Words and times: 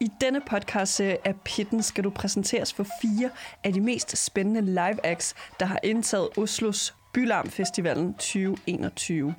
I 0.00 0.10
denne 0.20 0.40
podcast 0.50 1.00
af 1.00 1.34
Pitten 1.44 1.82
skal 1.82 2.04
du 2.04 2.10
præsenteres 2.10 2.72
for 2.72 2.86
fire 3.02 3.30
af 3.64 3.72
de 3.72 3.80
mest 3.80 4.24
spændende 4.24 4.60
live 4.60 5.06
acts, 5.06 5.34
der 5.60 5.66
har 5.66 5.80
indtaget 5.82 6.28
Oslos 6.36 6.94
Bylarm 7.14 7.48
Festivalen 7.50 8.14
2021. 8.14 9.34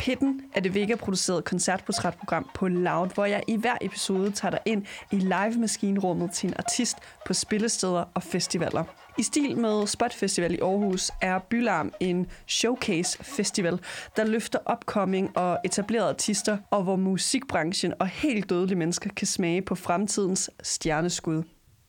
Pitten 0.00 0.40
er 0.54 0.60
det 0.60 0.74
Vega-producerede 0.74 1.42
koncertportrætprogram 1.42 2.50
på 2.54 2.68
Loud, 2.68 3.08
hvor 3.14 3.24
jeg 3.24 3.42
i 3.48 3.56
hver 3.56 3.76
episode 3.80 4.30
tager 4.30 4.50
dig 4.50 4.60
ind 4.66 4.86
i 5.12 5.16
live-maskinrummet 5.16 6.32
til 6.32 6.48
en 6.48 6.54
artist 6.58 6.96
på 7.26 7.34
spillesteder 7.34 8.04
og 8.14 8.22
festivaler. 8.22 8.84
I 9.18 9.22
stil 9.22 9.58
med 9.58 9.86
Spot 9.86 10.14
Festival 10.14 10.54
i 10.54 10.58
Aarhus 10.62 11.10
er 11.20 11.38
Bylarm 11.38 11.92
en 12.00 12.26
showcase-festival, 12.48 13.80
der 14.16 14.24
løfter 14.24 14.58
upcoming 14.72 15.36
og 15.36 15.58
etablerede 15.64 16.08
artister, 16.08 16.58
og 16.70 16.82
hvor 16.82 16.96
musikbranchen 16.96 17.94
og 17.98 18.06
helt 18.06 18.50
dødelige 18.50 18.78
mennesker 18.78 19.10
kan 19.16 19.26
smage 19.26 19.62
på 19.62 19.74
fremtidens 19.74 20.50
stjerneskud. 20.62 21.42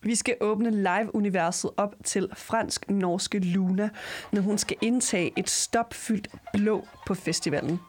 Vi 0.04 0.16
skal 0.16 0.36
åbne 0.42 0.70
live-universet 0.70 1.72
op 1.78 1.96
til 2.04 2.30
fransk-norske 2.38 3.40
Luna, 3.40 3.90
når 4.32 4.42
hun 4.42 4.58
skal 4.58 4.78
indtage 4.82 5.34
et 5.38 5.50
stopfyldt 5.50 6.28
blå 6.54 6.88
på 7.08 7.14
festivalen. 7.14 7.80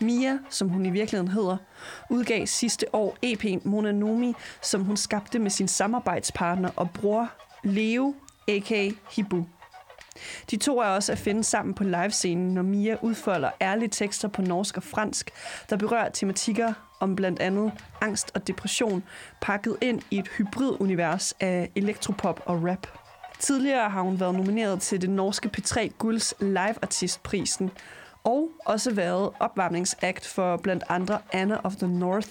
Mia, 0.00 0.38
som 0.50 0.68
hun 0.68 0.86
i 0.86 0.90
virkeligheden 0.90 1.32
hedder, 1.32 1.56
udgav 2.10 2.46
sidste 2.46 2.94
år 2.94 3.16
EP'en 3.26 3.68
Monanomi, 3.68 4.34
som 4.62 4.84
hun 4.84 4.96
skabte 4.96 5.38
med 5.38 5.50
sin 5.50 5.68
samarbejdspartner 5.68 6.70
og 6.76 6.90
bror 6.90 7.28
Leo, 7.64 8.14
a.k.a. 8.48 8.90
Hibu. 9.10 9.46
De 10.50 10.56
to 10.56 10.78
er 10.78 10.86
også 10.86 11.12
at 11.12 11.18
finde 11.18 11.44
sammen 11.44 11.74
på 11.74 11.84
livescenen, 11.84 12.54
når 12.54 12.62
Mia 12.62 12.96
udfolder 13.02 13.50
ærlige 13.60 13.88
tekster 13.88 14.28
på 14.28 14.42
norsk 14.42 14.76
og 14.76 14.82
fransk, 14.82 15.30
der 15.70 15.76
berører 15.76 16.08
tematikker 16.08 16.72
om 17.00 17.16
blandt 17.16 17.40
andet 17.40 17.72
angst 18.00 18.30
og 18.34 18.46
depression, 18.46 19.04
pakket 19.40 19.76
ind 19.80 20.02
i 20.10 20.18
et 20.18 20.28
hybridunivers 20.28 21.34
af 21.40 21.70
elektropop 21.76 22.40
og 22.46 22.64
rap. 22.64 22.86
Tidligere 23.38 23.90
har 23.90 24.02
hun 24.02 24.20
været 24.20 24.34
nomineret 24.34 24.80
til 24.80 25.02
det 25.02 25.10
norske 25.10 25.50
P3 25.58 25.88
Gulds 25.98 26.34
live-artistprisen, 26.40 27.70
og 28.24 28.48
også 28.66 28.94
været 28.94 29.30
opvarmningsakt 29.40 30.26
for 30.26 30.56
blandt 30.56 30.84
andre 30.88 31.18
Anna 31.32 31.56
of 31.64 31.76
the 31.76 31.88
North, 31.88 32.28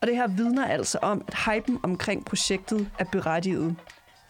og 0.00 0.06
det 0.06 0.16
her 0.16 0.26
vidner 0.26 0.66
altså 0.66 0.98
om, 1.02 1.24
at 1.28 1.34
hypen 1.34 1.80
omkring 1.82 2.24
projektet 2.24 2.90
er 2.98 3.04
berettiget. 3.04 3.76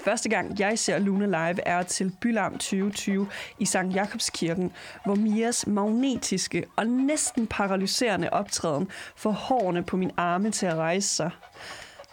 Første 0.04 0.28
gang 0.28 0.60
jeg 0.60 0.78
ser 0.78 0.98
Luna 0.98 1.26
live 1.26 1.66
er 1.66 1.82
til 1.82 2.12
Bylarm 2.20 2.52
2020 2.52 3.28
i 3.58 3.64
Sankt 3.64 3.94
Jakobskirken, 3.94 4.72
hvor 5.04 5.14
Mias 5.14 5.66
magnetiske 5.66 6.64
og 6.76 6.86
næsten 6.86 7.46
paralyserende 7.46 8.30
optræden 8.30 8.88
får 9.16 9.30
hårene 9.30 9.82
på 9.82 9.96
min 9.96 10.10
arme 10.16 10.50
til 10.50 10.66
at 10.66 10.74
rejse 10.74 11.08
sig. 11.08 11.30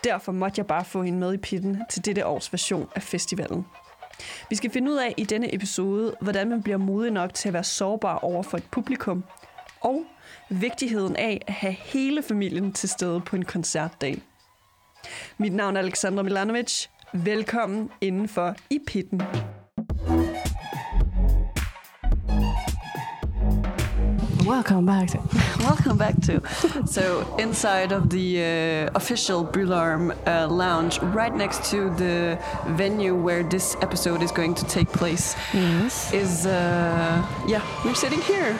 Derfor 0.04 0.32
måtte 0.32 0.60
jeg 0.60 0.68
bare 0.68 0.86
få 0.86 1.04
hende 1.04 1.20
med 1.20 1.34
i 1.34 1.38
pitten 1.38 1.84
til 1.90 2.06
dette 2.06 2.26
års 2.26 2.54
version 2.54 2.90
af 2.96 3.04
festivalen. 3.04 3.66
Vi 4.50 4.56
skal 4.56 4.72
finde 4.72 4.92
ud 4.92 4.98
af 4.98 5.14
i 5.18 5.24
denne 5.24 5.56
episode, 5.56 6.16
hvordan 6.22 6.50
man 6.50 6.64
bliver 6.64 6.78
modig 6.78 7.12
nok 7.12 7.34
til 7.34 7.50
at 7.50 7.54
være 7.54 7.64
sårbar 7.64 8.18
over 8.18 8.44
for 8.44 8.58
et 8.58 8.64
publikum, 8.72 9.24
og 9.82 10.04
vigtigheden 10.50 11.16
af 11.16 11.42
at 11.48 11.54
have 11.54 11.74
hele 11.74 12.24
familien 12.24 12.74
til 12.74 12.90
stede 12.90 13.22
på 13.22 13.36
en 13.36 13.46
koncertdag. 13.46 14.22
Mit 15.38 15.54
navn 15.54 15.76
er 15.76 15.80
Alexandra 15.80 16.24
Milanovic. 16.24 16.88
Velkommen 17.14 17.90
indenfor 18.02 18.56
i 18.70 18.80
pitten. 18.88 19.22
Welcome 24.46 24.86
back. 24.86 25.10
To- 25.12 25.22
Welcome 25.60 25.98
back 25.98 26.20
to. 26.24 26.42
So, 26.86 27.36
inside 27.38 27.92
of 27.92 28.10
the 28.10 28.88
uh, 28.90 28.96
official 28.96 29.46
Bylarm 29.46 30.16
uh, 30.26 30.48
lounge, 30.48 31.00
right 31.00 31.34
next 31.34 31.70
to 31.72 31.90
the 31.92 32.40
venue 32.68 33.16
where 33.16 33.44
this 33.44 33.76
episode 33.82 34.22
is 34.24 34.32
going 34.32 34.56
to 34.56 34.66
take 34.66 34.92
place, 34.92 35.36
yes. 35.54 36.12
is 36.14 36.46
uh, 36.46 37.26
yeah, 37.48 37.62
we're 37.86 37.94
sitting 37.96 38.22
here. 38.22 38.58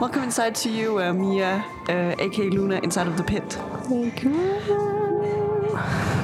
Welcome 0.00 0.22
inside 0.22 0.54
to 0.56 0.70
you, 0.70 0.98
uh, 1.00 1.12
Mia, 1.12 1.64
uh, 1.88 2.14
aka 2.18 2.48
Luna, 2.48 2.80
inside 2.82 3.06
of 3.06 3.16
the 3.16 3.24
pit. 3.24 3.58
Thank 3.88 4.22
you. 4.22 4.99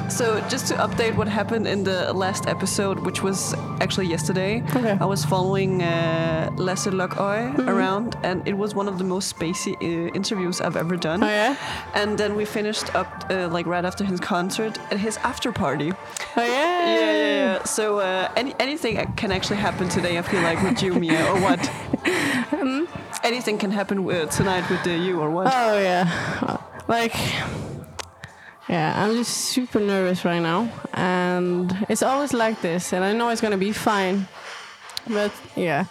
So, 0.09 0.41
just 0.49 0.67
to 0.69 0.75
update 0.75 1.15
what 1.17 1.29
happened 1.29 1.67
in 1.67 1.85
the 1.85 2.13
last 2.13 2.47
episode, 2.47 3.01
which 3.01 3.23
was 3.23 3.55
actually 3.81 4.07
yesterday, 4.07 4.63
Okay. 4.77 4.97
I 5.01 5.05
was 5.05 5.25
following 5.25 5.83
uh, 5.83 6.51
Lasse 6.57 6.87
Lokoy 6.87 7.53
around, 7.67 8.17
and 8.23 8.47
it 8.49 8.57
was 8.57 8.75
one 8.75 8.89
of 8.89 8.99
the 8.99 9.05
most 9.05 9.37
spacey 9.37 9.75
uh, 9.75 10.15
interviews 10.15 10.61
I've 10.61 10.77
ever 10.77 10.97
done. 10.97 11.23
Oh 11.23 11.27
yeah. 11.29 11.57
And 11.95 12.17
then 12.19 12.37
we 12.37 12.45
finished 12.45 12.95
up 12.95 13.09
uh, 13.31 13.49
like 13.49 13.67
right 13.67 13.85
after 13.85 14.05
his 14.05 14.21
concert 14.21 14.79
at 14.91 14.99
his 14.99 15.17
after 15.19 15.53
party. 15.53 15.93
Oh 16.37 16.43
yeah. 16.43 16.47
Yeah, 16.47 17.01
yeah, 17.01 17.37
yeah. 17.37 17.65
So 17.65 17.99
uh, 17.99 18.29
any 18.37 18.55
anything 18.61 18.97
can 19.17 19.33
actually 19.33 19.59
happen 19.59 19.89
today. 19.89 20.19
I 20.19 20.23
feel 20.23 20.43
like 20.43 20.63
with 20.63 20.83
you, 20.83 20.95
Mia, 20.95 21.27
or 21.33 21.41
what? 21.41 21.71
Anything 23.25 23.59
can 23.59 23.71
happen 23.73 23.99
uh, 24.09 24.27
tonight 24.27 24.71
with 24.71 24.87
uh, 24.87 24.91
you, 24.91 25.21
or 25.21 25.31
what? 25.31 25.47
Oh 25.53 25.79
yeah. 25.79 26.59
Like. 26.89 27.15
Yeah, 28.69 29.01
I'm 29.01 29.15
just 29.15 29.33
super 29.33 29.79
nervous 29.79 30.25
right 30.25 30.41
now, 30.41 30.69
and 30.93 31.73
it's 31.89 32.03
always 32.03 32.33
like 32.33 32.61
this, 32.63 32.93
and 32.93 33.05
I 33.05 33.13
know 33.13 33.29
it's 33.29 33.41
gonna 33.41 33.57
be 33.57 33.71
fine, 33.71 34.27
but 35.07 35.31
yeah, 35.55 35.85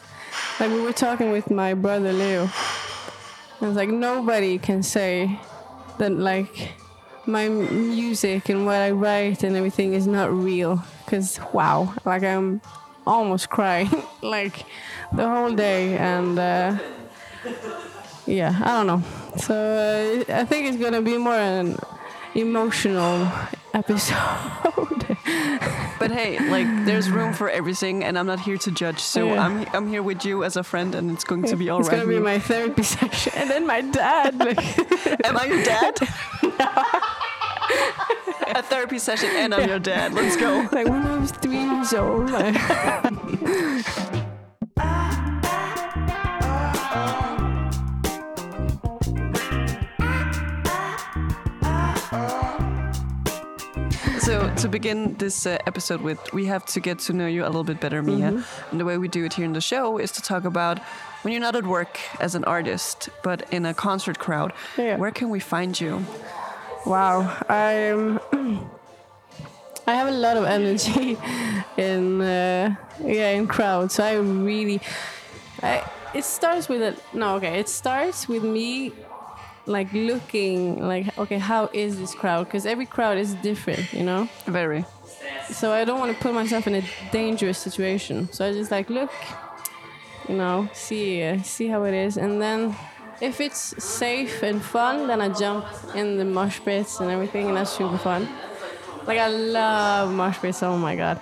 like 0.60 0.72
we 0.72 0.82
were 0.82 0.92
talking 0.92 1.32
with 1.32 1.50
my 1.50 1.74
brother 1.74 2.12
Leo, 2.12 2.50
and 3.62 3.70
it's 3.70 3.78
like 3.78 3.88
nobody 3.88 4.58
can 4.58 4.84
say 4.84 5.40
that 6.00 6.12
like 6.12 6.74
my 7.26 7.48
music 7.48 8.50
and 8.50 8.66
what 8.66 8.76
I 8.76 8.92
write 8.92 9.44
and 9.44 9.56
everything 9.56 9.94
is 9.94 10.06
not 10.06 10.30
real, 10.34 10.84
cause 11.08 11.40
wow, 11.54 11.94
like 12.04 12.24
I'm 12.24 12.60
almost 13.08 13.50
crying 13.50 13.90
like 14.22 14.66
the 15.14 15.26
whole 15.26 15.56
day, 15.56 15.98
and 15.98 16.38
uh, 16.38 16.78
yeah, 18.26 18.54
I 18.62 18.84
don't 18.84 18.88
know. 18.88 19.04
So 19.38 19.56
uh, 20.28 20.34
I 20.34 20.44
think 20.44 20.68
it's 20.68 20.84
gonna 20.84 21.02
be 21.02 21.18
more 21.18 21.36
an 21.36 21.78
emotional 22.36 23.28
episode. 23.74 24.18
But 25.98 26.12
hey, 26.12 26.38
like 26.50 26.68
there's 26.86 27.10
room 27.10 27.32
for 27.34 27.50
everything, 27.50 28.04
and 28.04 28.20
I'm 28.20 28.28
not 28.28 28.40
here 28.42 28.58
to 28.58 28.70
judge. 28.70 29.00
So 29.00 29.28
Yeah. 29.34 29.46
I'm 29.46 29.66
I'm 29.74 29.88
here 29.88 30.04
with 30.04 30.26
you 30.26 30.44
as 30.44 30.58
a 30.58 30.64
friend, 30.64 30.94
and 30.94 31.10
it's 31.10 31.24
going 31.24 31.44
to 31.44 31.56
be 31.56 31.70
all 31.70 31.80
it's 31.80 31.88
right. 31.90 32.00
gonna 32.02 32.10
be 32.10 32.20
my 32.20 32.38
therapy 32.38 32.84
session, 32.84 33.32
and 33.36 33.50
then 33.50 33.66
my 33.66 33.80
dad. 33.82 34.38
Like, 34.38 34.60
Am 35.26 35.38
I 35.38 35.46
your 35.46 35.64
dad? 35.64 35.98
A 38.60 38.62
therapy 38.62 39.00
session, 39.00 39.30
and 39.36 39.54
I'm 39.56 39.68
your 39.70 39.80
dad. 39.80 40.14
Let's 40.14 40.36
go. 40.36 40.68
like 40.72 40.88
when 40.88 41.08
I 41.08 41.18
was 41.18 41.32
three 41.32 41.64
years 41.64 41.94
old. 41.94 42.30
So 54.26 54.52
to 54.56 54.68
begin 54.68 55.14
this 55.20 55.46
uh, 55.46 55.60
episode 55.68 56.02
with, 56.02 56.34
we 56.34 56.48
have 56.48 56.66
to 56.74 56.80
get 56.80 56.98
to 57.06 57.14
know 57.14 57.28
you 57.28 57.44
a 57.44 57.46
little 57.46 57.64
bit 57.64 57.80
better, 57.80 58.02
Mia. 58.02 58.32
Mm-hmm. 58.32 58.72
And 58.72 58.80
the 58.80 58.84
way 58.84 58.98
we 58.98 59.08
do 59.08 59.24
it 59.24 59.34
here 59.34 59.46
in 59.46 59.54
the 59.54 59.62
show 59.62 60.00
is 60.00 60.12
to 60.14 60.22
talk 60.24 60.46
about 60.46 60.80
when 61.22 61.32
you're 61.32 61.42
not 61.42 61.56
at 61.56 61.68
work 61.68 62.00
as 62.20 62.34
an 62.34 62.44
artist, 62.46 63.10
but 63.22 63.46
in 63.54 63.68
a 63.68 63.74
concert 63.76 64.18
crowd. 64.18 64.52
Yeah. 64.80 64.98
Where 64.98 65.12
can 65.12 65.30
we 65.30 65.40
find 65.40 65.80
you? 65.80 66.04
wow, 66.88 67.38
I'm. 67.48 68.20
I 69.86 69.94
have 69.94 70.08
a 70.08 70.18
lot 70.18 70.38
of 70.38 70.46
energy 70.46 71.20
in 71.78 72.20
uh, 72.20 72.76
yeah 73.04 73.30
in 73.30 73.46
crowds. 73.46 74.00
I 74.00 74.16
really, 74.16 74.82
I, 75.62 75.88
it 76.16 76.24
starts 76.24 76.68
with 76.68 76.82
a 76.82 76.96
no 77.16 77.36
okay. 77.36 77.60
It 77.60 77.70
starts 77.70 78.28
with 78.28 78.44
me 78.44 78.92
like 79.66 79.92
looking 79.94 80.80
like 80.82 81.18
okay 81.18 81.38
how 81.38 81.70
is 81.74 81.98
this 81.98 82.14
crowd 82.14 82.46
because 82.46 82.66
every 82.66 82.86
crowd 82.86 83.18
is 83.18 83.34
different 83.36 83.92
you 83.94 84.04
know 84.04 84.30
Very. 84.46 84.86
so 85.52 85.72
i 85.72 85.84
don't 85.84 86.00
want 86.00 86.16
to 86.16 86.22
put 86.22 86.34
myself 86.34 86.68
in 86.68 86.76
a 86.76 86.84
dangerous 87.12 87.58
situation 87.58 88.32
so 88.32 88.46
i 88.48 88.52
just 88.52 88.72
like 88.72 88.90
look 88.90 89.12
you 90.30 90.36
know 90.36 90.70
see 90.74 91.24
uh, 91.24 91.42
see 91.42 91.68
how 91.68 91.84
it 91.84 91.94
is 91.94 92.18
and 92.18 92.42
then 92.42 92.76
if 93.22 93.42
it's 93.42 93.84
safe 93.84 94.44
and 94.44 94.62
fun 94.62 95.08
then 95.08 95.22
i 95.22 95.30
jump 95.30 95.66
in 95.96 96.18
the 96.18 96.26
mosh 96.26 96.60
pits 96.60 97.00
and 97.00 97.10
everything 97.10 97.48
and 97.48 97.58
that's 97.58 97.72
super 97.72 97.98
fun 97.98 98.28
like 99.08 99.18
i 99.18 99.28
love 99.28 100.12
mosh 100.12 100.38
pits 100.40 100.62
oh 100.62 100.78
my 100.78 100.96
god 100.96 101.20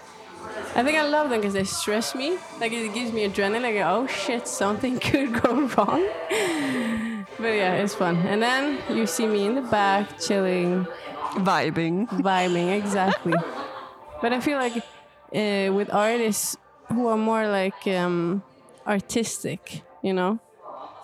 I 0.76 0.82
think 0.84 0.98
I 0.98 1.04
love 1.04 1.30
them 1.30 1.40
because 1.40 1.54
they 1.54 1.66
stress 1.66 2.16
me. 2.16 2.36
Like 2.60 2.72
it 2.72 2.96
gives 2.96 3.12
me 3.12 3.28
adrenaline. 3.28 3.62
Like 3.62 3.76
oh 3.76 4.08
shit, 4.08 4.48
something 4.48 5.00
could 5.08 5.40
go 5.40 5.68
wrong. 5.68 7.12
But 7.44 7.54
yeah, 7.54 7.76
it's 7.76 7.94
fun. 7.94 8.16
And 8.26 8.42
then 8.42 8.80
you 8.90 9.06
see 9.06 9.28
me 9.28 9.46
in 9.46 9.56
the 9.56 9.62
back, 9.62 10.18
chilling, 10.20 10.88
Vibing. 11.36 12.08
vibing, 12.08 12.74
exactly. 12.74 13.34
but 14.22 14.32
I 14.32 14.40
feel 14.40 14.58
like 14.58 14.78
uh, 14.78 15.74
with 15.74 15.94
artists 15.94 16.56
who 16.88 17.08
are 17.08 17.18
more 17.18 17.46
like 17.48 17.86
um, 17.88 18.44
artistic, 18.88 19.82
you 20.02 20.14
know, 20.14 20.40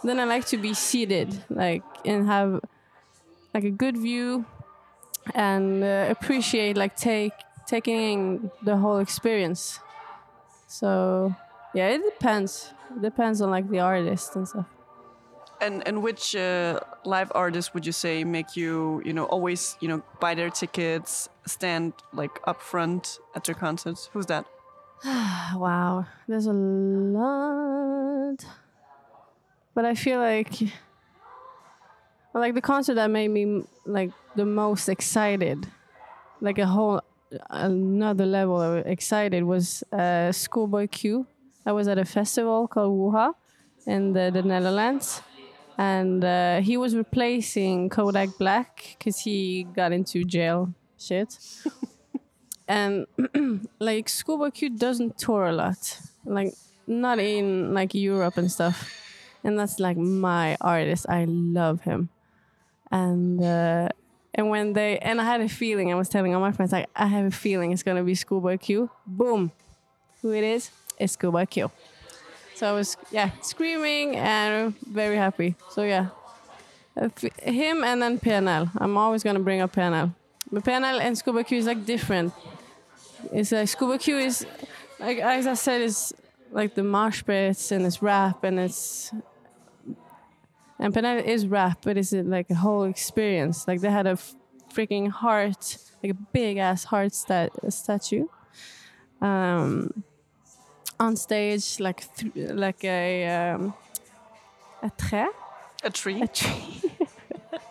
then 0.03 0.17
I 0.19 0.23
like 0.23 0.45
to 0.47 0.57
be 0.57 0.73
seated, 0.73 1.43
like, 1.49 1.83
and 2.05 2.25
have 2.27 2.61
like 3.53 3.65
a 3.65 3.71
good 3.71 3.97
view 3.97 4.45
and 5.35 5.83
uh, 5.83 6.07
appreciate, 6.09 6.77
like, 6.77 6.95
take 6.95 7.33
taking 7.67 8.49
the 8.63 8.77
whole 8.77 8.99
experience. 8.99 9.79
So 10.67 11.35
yeah, 11.75 11.89
it 11.89 12.01
depends. 12.03 12.73
It 12.95 13.01
depends 13.01 13.41
on 13.41 13.51
like 13.51 13.69
the 13.69 13.79
artist 13.81 14.35
and 14.37 14.47
stuff. 14.47 14.65
And 15.61 15.85
and 15.87 16.01
which 16.01 16.35
uh, 16.35 16.79
live 17.03 17.31
artists 17.35 17.73
would 17.73 17.85
you 17.85 17.91
say 17.91 18.23
make 18.23 18.55
you 18.55 19.01
you 19.03 19.13
know 19.13 19.25
always 19.25 19.75
you 19.81 19.87
know 19.87 20.01
buy 20.19 20.35
their 20.35 20.49
tickets, 20.49 21.27
stand 21.45 21.93
like 22.13 22.39
up 22.45 22.61
front 22.61 23.19
at 23.35 23.43
their 23.43 23.55
concerts? 23.55 24.09
Who's 24.13 24.25
that? 24.27 24.45
Wow, 25.55 26.05
there's 26.27 26.45
a 26.45 26.53
lot. 26.53 28.45
But 29.73 29.85
I 29.85 29.95
feel 29.95 30.19
like, 30.19 30.51
like 32.33 32.53
the 32.53 32.61
concert 32.61 32.95
that 32.95 33.09
made 33.09 33.29
me 33.29 33.63
like 33.85 34.11
the 34.35 34.45
most 34.45 34.89
excited, 34.89 35.67
like 36.41 36.57
a 36.57 36.65
whole 36.65 37.01
another 37.49 38.25
level 38.25 38.61
of 38.61 38.85
excited 38.85 39.43
was 39.43 39.83
uh, 39.91 40.31
Schoolboy 40.31 40.87
Q. 40.87 41.27
I 41.65 41.71
was 41.71 41.87
at 41.87 41.97
a 41.97 42.05
festival 42.05 42.67
called 42.67 42.91
Woo 42.91 43.11
Hah 43.11 43.33
in 43.85 44.13
the, 44.13 44.31
the 44.33 44.41
Netherlands, 44.41 45.21
and 45.79 46.25
uh, 46.25 46.59
he 46.59 46.75
was 46.75 46.93
replacing 46.93 47.87
Kodak 47.87 48.37
Black 48.37 48.97
because 48.97 49.17
he 49.19 49.63
got 49.63 49.93
into 49.93 50.25
jail 50.25 50.73
shit. 50.99 51.39
and 52.67 53.07
like 53.79 54.09
Schoolboy 54.09 54.51
Q 54.51 54.71
doesn't 54.71 55.17
tour 55.17 55.45
a 55.45 55.53
lot, 55.53 56.01
like 56.25 56.53
not 56.85 57.17
in 57.17 57.73
like 57.73 57.95
Europe 57.95 58.35
and 58.35 58.51
stuff. 58.51 58.93
And 59.41 59.57
that's 59.57 59.79
like 59.79 59.95
my 59.95 60.57
artist. 60.59 61.05
I 61.07 61.23
love 61.23 61.79
him, 61.83 62.09
and 62.91 63.41
uh, 63.41 63.87
and 64.35 64.49
when 64.49 64.73
they 64.73 64.99
and 64.99 65.21
I 65.21 65.23
had 65.23 65.39
a 65.39 65.47
feeling. 65.47 65.93
I 65.93 65.95
was 65.95 66.09
telling 66.09 66.35
all 66.35 66.41
my 66.41 66.51
friends 66.51 66.73
like 66.73 66.89
I 66.93 67.07
have 67.07 67.23
a 67.23 67.31
feeling 67.31 67.71
it's 67.71 67.83
gonna 67.83 68.03
be 68.03 68.15
Schoolboy 68.15 68.57
Q. 68.57 68.89
Boom, 69.07 69.53
who 70.21 70.33
it 70.33 70.43
is? 70.43 70.71
It's 70.99 71.13
Schoolboy 71.13 71.45
Q. 71.45 71.71
So 72.59 72.67
I 72.67 72.73
was 72.73 72.97
yeah 73.09 73.29
screaming 73.41 74.17
and 74.17 74.75
very 74.85 75.15
happy. 75.15 75.55
So 75.69 75.83
yeah, 75.83 76.07
Uh, 76.99 77.07
him 77.41 77.85
and 77.85 78.01
then 78.01 78.19
PNL. 78.19 78.69
I'm 78.77 78.97
always 78.97 79.23
gonna 79.23 79.39
bring 79.39 79.61
up 79.61 79.71
PNL. 79.71 80.13
But 80.51 80.65
PNL 80.65 80.99
and 80.99 81.17
Schoolboy 81.17 81.43
Q 81.43 81.57
is 81.57 81.67
like 81.67 81.85
different. 81.85 82.33
It's 83.31 83.53
like 83.53 83.69
Schoolboy 83.69 83.99
Q 83.99 84.17
is 84.17 84.45
like 84.99 85.19
as 85.19 85.47
I 85.47 85.53
said, 85.53 85.79
it's 85.81 86.11
like 86.51 86.75
the 86.75 86.83
mosh 86.83 87.23
pits 87.23 87.71
and 87.71 87.85
it's 87.85 88.01
rap 88.01 88.43
and 88.43 88.59
it's 88.59 89.13
and 90.77 90.93
PNL 90.93 91.23
is 91.23 91.47
rap, 91.47 91.77
but 91.85 91.95
it's 91.95 92.11
like 92.11 92.49
a 92.49 92.55
whole 92.55 92.83
experience. 92.83 93.67
Like 93.69 93.79
they 93.79 93.89
had 93.91 94.05
a 94.05 94.17
freaking 94.75 95.07
heart, 95.09 95.77
like 96.03 96.11
a 96.11 96.19
big 96.33 96.57
ass 96.57 96.83
heart 96.83 97.13
stat- 97.13 97.53
statue. 97.69 98.27
Um, 99.21 100.03
on 100.99 101.15
stage, 101.15 101.79
like 101.79 102.03
th- 102.15 102.51
like 102.51 102.83
a 102.83 103.27
um, 103.53 103.73
a 104.83 104.89
trait, 104.97 105.29
A 105.83 105.89
tree. 105.89 106.21
a 106.21 106.27
tree. 106.27 106.81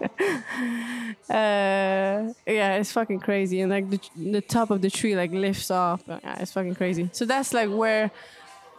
uh, 1.30 2.32
yeah, 2.46 2.76
it's 2.76 2.92
fucking 2.92 3.20
crazy, 3.20 3.60
and 3.60 3.70
like 3.70 3.90
the 3.90 4.00
the 4.16 4.40
top 4.40 4.70
of 4.70 4.80
the 4.80 4.90
tree 4.90 5.14
like 5.16 5.30
lifts 5.32 5.70
off. 5.70 6.02
Yeah, 6.06 6.40
it's 6.40 6.52
fucking 6.52 6.74
crazy. 6.74 7.08
So 7.12 7.24
that's 7.24 7.52
like 7.52 7.70
where 7.70 8.10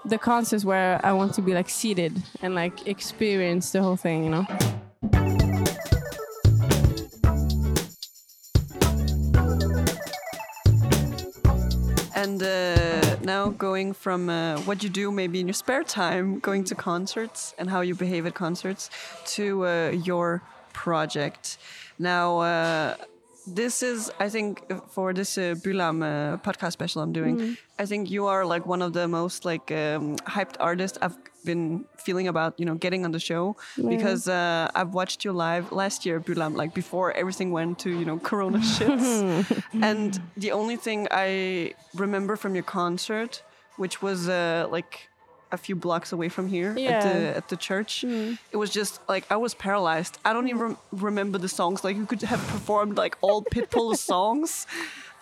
the 0.06 0.18
concerts 0.18 0.64
where 0.66 1.00
I 1.06 1.14
want 1.14 1.34
to 1.36 1.42
be 1.42 1.54
like 1.54 1.70
seated 1.70 2.22
and 2.42 2.56
like 2.56 2.88
experience 2.88 3.72
the 3.72 3.82
whole 3.82 3.98
thing, 3.98 4.24
you 4.24 4.30
know. 4.30 4.46
Now 13.30 13.50
going 13.50 13.94
from 13.94 14.28
uh, 14.28 14.58
what 14.68 14.82
you 14.84 14.90
do 14.90 15.12
maybe 15.12 15.40
in 15.40 15.48
your 15.48 15.54
spare 15.54 15.84
time, 15.84 16.40
going 16.40 16.64
to 16.64 16.74
concerts 16.74 17.54
and 17.60 17.70
how 17.70 17.82
you 17.82 17.94
behave 17.94 18.26
at 18.26 18.34
concerts, 18.34 18.90
to 19.36 19.68
uh, 19.68 19.90
your 20.10 20.42
project. 20.74 21.60
Now, 22.00 22.40
uh, 22.40 22.96
this 23.46 23.84
is, 23.84 24.12
I 24.20 24.30
think, 24.30 24.54
for 24.90 25.14
this 25.14 25.38
uh, 25.38 25.54
Bylarm 25.64 26.02
uh, 26.02 26.38
podcast 26.38 26.72
special 26.72 27.04
I'm 27.04 27.14
doing, 27.14 27.56
I 27.78 27.86
think 27.86 28.10
you 28.10 28.26
are 28.26 28.44
like 28.46 28.66
one 28.66 28.82
of 28.82 28.94
the 28.94 29.08
most 29.08 29.46
like 29.46 29.72
um, 29.72 30.18
hyped 30.36 30.56
artists 30.60 30.98
I've 31.00 31.18
been 31.46 31.86
feeling 31.98 32.28
about, 32.28 32.60
you 32.60 32.66
know, 32.66 32.76
getting 32.76 33.06
on 33.06 33.12
the 33.12 33.20
show 33.20 33.56
because 33.88 34.28
uh, 34.28 34.70
I've 34.76 34.94
watched 34.94 35.24
you 35.26 35.32
live 35.32 35.72
last 35.72 36.06
year, 36.06 36.20
Bylarm, 36.20 36.56
like 36.56 36.74
before 36.74 37.12
everything 37.14 37.52
went 37.52 37.80
to, 37.80 37.90
you 37.90 38.06
know, 38.06 38.18
Corona 38.20 38.60
shits. 38.76 39.64
and 39.82 40.20
the 40.38 40.52
only 40.52 40.76
thing 40.76 41.08
I 41.12 41.74
remember 41.96 42.36
from 42.36 42.56
your 42.56 42.64
concert, 42.64 43.42
which 43.78 44.02
was 44.02 44.28
uh, 44.30 44.68
like 44.70 45.10
a 45.52 45.58
few 45.58 45.76
blocks 45.76 46.12
away 46.12 46.30
from 46.30 46.48
here 46.48 46.72
at 46.72 47.02
the 47.04 47.16
at 47.38 47.50
the 47.50 47.56
church, 47.58 48.04
it 48.04 48.58
was 48.58 48.70
just 48.70 49.00
like 49.08 49.26
I 49.32 49.38
was 49.38 49.54
paralyzed. 49.56 50.18
I 50.24 50.34
don't 50.34 50.48
even 50.48 50.62
rem- 50.62 50.78
remember 50.92 51.38
the 51.40 51.50
songs. 51.50 51.84
Like 51.84 51.96
you 51.96 52.06
could 52.06 52.22
have 52.22 52.40
performed 52.48 52.98
like 52.98 53.18
all 53.22 53.42
Pitbull 53.44 53.96
songs. 54.12 54.68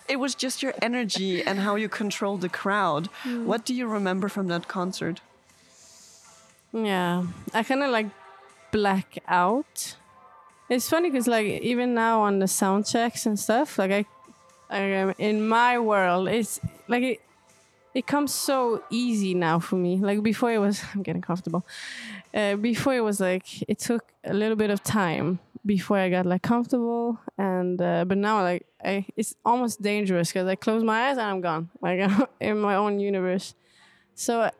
It 0.08 0.18
was 0.18 0.34
just 0.34 0.62
your 0.62 0.74
energy 0.82 1.42
and 1.42 1.58
how 1.60 1.76
you 1.76 1.88
controlled 1.88 2.40
the 2.40 2.48
crowd. 2.48 3.08
What 3.50 3.64
do 3.66 3.72
you 3.74 3.86
remember 3.86 4.28
from 4.28 4.48
that 4.48 4.66
concert? 4.66 5.20
Yeah, 6.72 7.24
I 7.54 7.62
kind 7.62 7.82
of 7.82 7.90
like 7.90 8.06
black 8.70 9.18
out. 9.26 9.96
It's 10.68 10.88
funny 10.88 11.10
because 11.10 11.26
like 11.26 11.46
even 11.46 11.94
now 11.94 12.20
on 12.20 12.40
the 12.40 12.48
sound 12.48 12.86
checks 12.86 13.24
and 13.24 13.38
stuff, 13.38 13.78
like 13.78 13.90
I, 13.90 14.04
I 14.70 14.96
um, 15.00 15.14
in 15.18 15.48
my 15.48 15.78
world, 15.78 16.28
it's 16.28 16.60
like 16.86 17.02
it, 17.02 17.20
it 17.94 18.06
comes 18.06 18.34
so 18.34 18.82
easy 18.90 19.32
now 19.32 19.58
for 19.60 19.76
me. 19.76 19.96
Like 19.96 20.22
before, 20.22 20.52
it 20.52 20.58
was 20.58 20.82
I'm 20.94 21.02
getting 21.02 21.22
comfortable. 21.22 21.64
Uh, 22.34 22.56
before 22.56 22.94
it 22.94 23.00
was 23.00 23.18
like 23.20 23.62
it 23.68 23.78
took 23.78 24.12
a 24.24 24.34
little 24.34 24.56
bit 24.56 24.70
of 24.70 24.82
time 24.82 25.38
before 25.64 25.96
I 25.96 26.10
got 26.10 26.26
like 26.26 26.42
comfortable, 26.42 27.18
and 27.38 27.80
uh, 27.80 28.04
but 28.04 28.18
now 28.18 28.42
like 28.42 28.66
I, 28.84 29.06
it's 29.16 29.34
almost 29.42 29.80
dangerous 29.80 30.28
because 30.28 30.46
I 30.46 30.54
close 30.54 30.84
my 30.84 31.08
eyes 31.08 31.16
and 31.16 31.26
I'm 31.26 31.40
gone, 31.40 31.70
like 31.80 32.00
I'm 32.06 32.26
in 32.40 32.60
my 32.60 32.74
own 32.74 33.00
universe. 33.00 33.54
So 34.14 34.50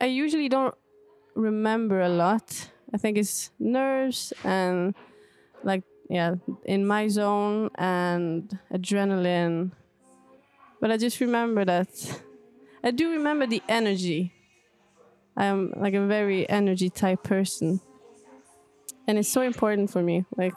I 0.00 0.06
usually 0.06 0.48
don't 0.48 0.74
remember 1.34 2.00
a 2.00 2.08
lot. 2.08 2.68
I 2.92 2.98
think 2.98 3.18
it's 3.18 3.50
nerves 3.58 4.32
and 4.44 4.94
like 5.62 5.82
yeah, 6.08 6.34
in 6.64 6.86
my 6.86 7.08
zone 7.08 7.70
and 7.76 8.58
adrenaline. 8.72 9.72
But 10.80 10.90
I 10.90 10.96
just 10.96 11.20
remember 11.20 11.64
that 11.64 11.88
I 12.84 12.90
do 12.90 13.12
remember 13.12 13.46
the 13.46 13.62
energy. 13.68 14.32
I'm 15.36 15.72
like 15.76 15.94
a 15.94 16.06
very 16.06 16.48
energy 16.48 16.90
type 16.90 17.22
person. 17.22 17.80
And 19.06 19.18
it's 19.18 19.28
so 19.28 19.40
important 19.40 19.90
for 19.90 20.02
me. 20.02 20.24
Like 20.36 20.54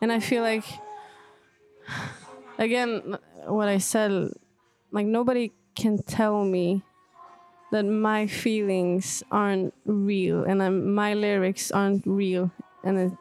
and 0.00 0.12
I 0.12 0.20
feel 0.20 0.42
like 0.42 0.64
again 2.58 3.16
what 3.46 3.68
I 3.68 3.78
said 3.78 4.30
like 4.90 5.06
nobody 5.06 5.52
can 5.74 6.02
tell 6.02 6.44
me 6.44 6.82
that 7.72 7.86
my 7.86 8.26
feelings 8.26 9.24
aren't 9.32 9.72
real 9.86 10.44
and 10.44 10.60
um, 10.60 10.94
my 10.94 11.14
lyrics 11.14 11.70
aren't 11.70 12.06
real 12.06 12.50
and 12.84 12.98
it, 12.98 13.12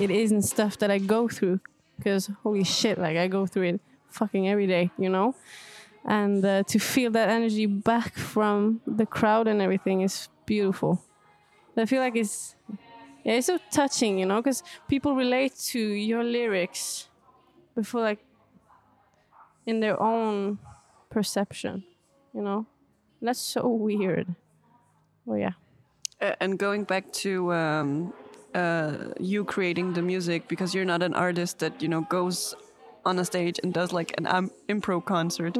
it 0.00 0.10
isn't 0.10 0.42
stuff 0.42 0.78
that 0.78 0.90
I 0.90 0.98
go 0.98 1.28
through. 1.28 1.60
Because 1.96 2.30
holy 2.44 2.62
shit 2.62 2.96
like 2.96 3.16
I 3.16 3.26
go 3.26 3.44
through 3.44 3.64
it 3.64 3.80
fucking 4.08 4.48
every 4.48 4.68
day 4.68 4.90
you 4.98 5.10
know? 5.10 5.34
And 6.04 6.44
uh, 6.44 6.62
to 6.62 6.78
feel 6.78 7.10
that 7.10 7.28
energy 7.28 7.66
back 7.66 8.14
from 8.14 8.80
the 8.86 9.04
crowd 9.04 9.48
and 9.48 9.60
everything 9.60 10.02
is 10.02 10.28
beautiful. 10.46 11.02
I 11.76 11.84
feel 11.84 12.00
like 12.00 12.16
it's 12.16 12.54
yeah 13.24 13.34
it's 13.34 13.48
so 13.48 13.58
touching 13.72 14.20
you 14.20 14.26
know? 14.26 14.36
Because 14.36 14.62
people 14.86 15.16
relate 15.16 15.56
to 15.72 15.80
your 15.80 16.22
lyrics 16.22 17.08
before 17.74 18.00
like 18.00 18.20
in 19.66 19.80
their 19.80 20.00
own 20.00 20.58
perception 21.10 21.84
you 22.32 22.42
know 22.42 22.66
that's 23.20 23.40
so 23.40 23.68
weird. 23.68 24.34
Well, 25.24 25.38
yeah. 25.38 25.52
Uh, 26.20 26.34
and 26.40 26.58
going 26.58 26.84
back 26.84 27.12
to 27.12 27.52
um, 27.52 28.12
uh, 28.54 28.92
you 29.20 29.44
creating 29.44 29.92
the 29.92 30.02
music 30.02 30.48
because 30.48 30.74
you're 30.74 30.84
not 30.84 31.02
an 31.02 31.14
artist 31.14 31.58
that 31.60 31.80
you 31.82 31.88
know 31.88 32.02
goes 32.02 32.54
on 33.04 33.18
a 33.18 33.24
stage 33.24 33.58
and 33.62 33.72
does 33.72 33.92
like 33.92 34.12
an 34.18 34.26
um, 34.26 34.50
improv 34.68 35.04
concert. 35.04 35.56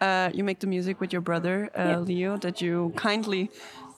Uh, 0.00 0.30
you 0.32 0.44
make 0.44 0.60
the 0.60 0.66
music 0.66 1.00
with 1.00 1.12
your 1.12 1.22
brother 1.22 1.70
uh, 1.76 1.82
Yeah. 1.82 1.98
Leo 1.98 2.36
that 2.38 2.60
you 2.60 2.92
kindly 2.96 3.50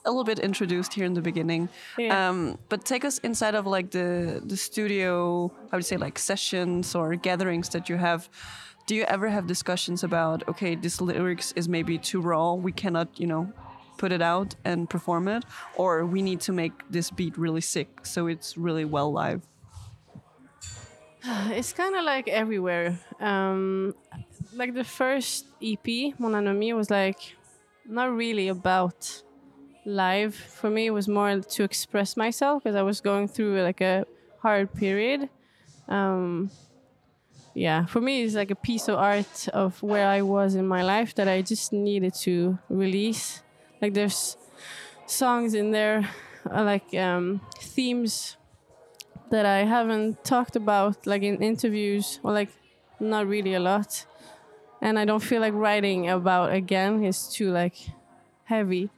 a 0.05 0.09
little 0.09 0.23
bit 0.23 0.39
introduced 0.39 0.93
here 0.93 1.05
in 1.05 1.13
the 1.13 1.21
beginning. 1.21 1.67
Yeah. 1.97 2.29
Um, 2.29 2.57
but 2.69 2.85
take 2.85 3.03
us 3.03 3.17
inside 3.19 3.55
of 3.55 3.65
like 3.65 3.89
the 3.91 4.41
the 4.45 4.57
studio. 4.57 5.51
I 5.71 5.75
would 5.75 5.85
say 5.85 5.97
like 5.97 6.19
sessions 6.19 6.95
or 6.95 7.15
gatherings 7.15 7.69
that 7.69 7.89
you 7.89 7.97
have. 7.97 8.29
Do 8.85 8.93
you 8.95 9.03
ever 9.03 9.29
have 9.29 9.47
discussions 9.47 10.03
about 10.03 10.47
okay, 10.47 10.75
this 10.75 11.01
lyrics 11.01 11.51
is 11.53 11.67
maybe 11.67 11.97
too 11.97 12.21
raw. 12.21 12.53
We 12.53 12.71
cannot, 12.71 13.19
you 13.19 13.25
know, 13.25 13.51
put 13.97 14.11
it 14.11 14.21
out 14.21 14.55
and 14.63 14.89
perform 14.89 15.27
it, 15.27 15.43
or 15.75 16.05
we 16.05 16.21
need 16.21 16.39
to 16.41 16.51
make 16.51 16.73
this 16.89 17.09
beat 17.09 17.37
really 17.37 17.61
sick 17.61 18.05
so 18.05 18.27
it's 18.27 18.57
really 18.57 18.85
well 18.85 19.11
live. 19.11 19.41
It's 21.49 21.73
kind 21.73 21.95
of 21.95 22.03
like 22.05 22.27
everywhere. 22.27 22.99
Um, 23.19 23.95
like 24.53 24.75
the 24.75 24.83
first 24.83 25.47
EP, 25.61 26.19
Mon 26.19 26.75
was 26.75 26.89
like 26.91 27.35
not 27.87 28.15
really 28.15 28.47
about 28.49 29.23
live. 29.85 30.35
For 30.35 30.69
me, 30.69 30.87
it 30.87 30.91
was 30.91 31.07
more 31.07 31.39
to 31.39 31.63
express 31.63 32.15
myself 32.15 32.63
because 32.63 32.75
I 32.75 32.83
was 32.83 33.01
going 33.01 33.27
through 33.27 33.61
like 33.61 33.81
a 33.81 34.05
hard 34.39 34.73
period. 34.73 35.29
Um, 35.87 36.51
yeah, 37.55 37.85
for 37.85 38.01
me, 38.01 38.23
it's 38.23 38.35
like 38.35 38.51
a 38.51 38.55
piece 38.55 38.89
of 38.89 38.99
art 38.99 39.47
of 39.53 39.81
where 39.81 40.07
I 40.07 40.21
was 40.21 40.55
in 40.55 40.67
my 40.67 40.83
life 40.83 41.15
that 41.15 41.29
I 41.29 41.41
just 41.41 41.71
needed 41.71 42.13
to 42.15 42.59
release. 42.67 43.41
Like 43.81 43.93
there's 43.93 44.35
songs 45.05 45.53
in 45.53 45.71
there, 45.71 46.09
uh, 46.53 46.63
like 46.65 46.93
um, 46.93 47.39
themes 47.57 48.35
that 49.31 49.45
I 49.45 49.59
haven't 49.59 50.25
talked 50.25 50.57
about 50.57 51.07
like 51.07 51.23
in 51.23 51.41
interviews 51.41 52.19
or 52.23 52.33
like 52.33 52.49
not 52.99 53.25
really 53.25 53.53
a 53.53 53.59
lot. 53.61 54.05
And 54.81 54.99
I 54.99 55.05
don't 55.05 55.23
feel 55.23 55.39
like 55.39 55.53
writing 55.53 56.09
about 56.09 56.51
again. 56.51 57.05
It's 57.05 57.33
too 57.33 57.51
like 57.51 57.77
heavy. 58.43 58.89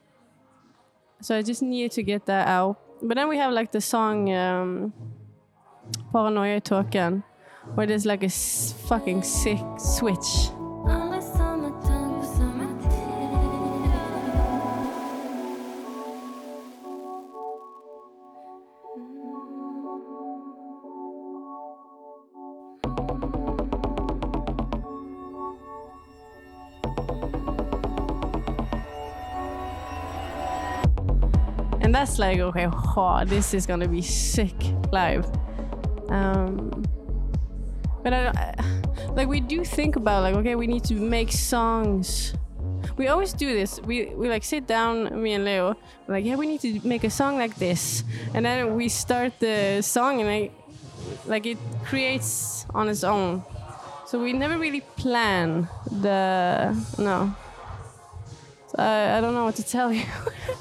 So 1.21 1.37
I 1.37 1.43
just 1.43 1.61
needed 1.61 1.91
to 1.91 2.01
get 2.01 2.25
that 2.25 2.47
out. 2.47 2.79
But 3.03 3.17
then 3.17 3.27
we 3.29 3.37
have 3.37 3.53
like 3.53 3.71
the 3.71 3.81
song 3.81 4.33
um, 4.33 4.93
Paranoia 6.11 6.55
i 6.55 6.59
tåken 6.59 7.23
where 7.75 7.85
there's 7.87 8.05
like 8.05 8.23
a 8.23 8.27
s- 8.27 8.73
fucking 8.87 9.21
sick 9.23 9.59
switch. 9.77 10.49
Alla 10.87 11.21
samma 11.21 11.69
tanke 11.83 12.19
på 12.19 12.25
samma 12.37 12.67
tid 12.81 13.91
and 31.81 31.93
that's 31.93 32.19
like 32.19 32.39
okay 32.39 32.67
oh, 32.71 33.23
this 33.25 33.53
is 33.53 33.65
gonna 33.65 33.87
be 33.87 34.01
sick 34.01 34.55
live 34.91 35.25
um 36.09 36.83
but 38.09 38.13
I, 38.13 38.55
like 39.15 39.27
we 39.27 39.41
do 39.41 39.65
think 39.65 39.97
about 39.97 40.23
like 40.23 40.35
okay 40.35 40.55
we 40.55 40.65
need 40.65 40.85
to 40.85 40.95
make 40.95 41.31
songs. 41.31 42.33
We 42.95 43.09
always 43.09 43.33
do 43.33 43.53
this. 43.53 43.81
We 43.81 44.05
we 44.15 44.29
like 44.29 44.43
sit 44.43 44.65
down 44.65 45.21
me 45.21 45.33
and 45.33 45.43
leo 45.43 45.75
like 46.07 46.23
yeah 46.23 46.35
we 46.35 46.47
need 46.47 46.61
to 46.61 46.79
make 46.87 47.03
a 47.03 47.09
song 47.09 47.37
like 47.37 47.55
this. 47.55 48.05
And 48.33 48.45
then 48.45 48.75
we 48.75 48.87
start 48.87 49.33
the 49.39 49.81
song 49.81 50.21
and 50.21 50.29
like 50.29 50.51
like 51.25 51.45
it 51.45 51.57
creates 51.83 52.65
on 52.73 52.87
its 52.87 53.03
own. 53.03 53.43
So 54.05 54.23
we 54.23 54.31
never 54.31 54.57
really 54.57 54.81
plan 54.95 55.67
the 55.91 56.71
no 56.97 57.35
I, 58.77 59.17
I 59.17 59.21
don't 59.21 59.33
know 59.33 59.45
what 59.45 59.55
to 59.55 59.63
tell 59.63 59.91
you 59.91 60.03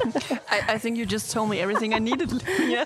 I, 0.49 0.75
I 0.75 0.79
think 0.79 0.97
you 0.97 1.07
just 1.07 1.31
told 1.33 1.51
me 1.51 1.61
everything 1.61 1.95
I 1.95 1.99
needed. 1.99 2.31
yeah. 2.61 2.85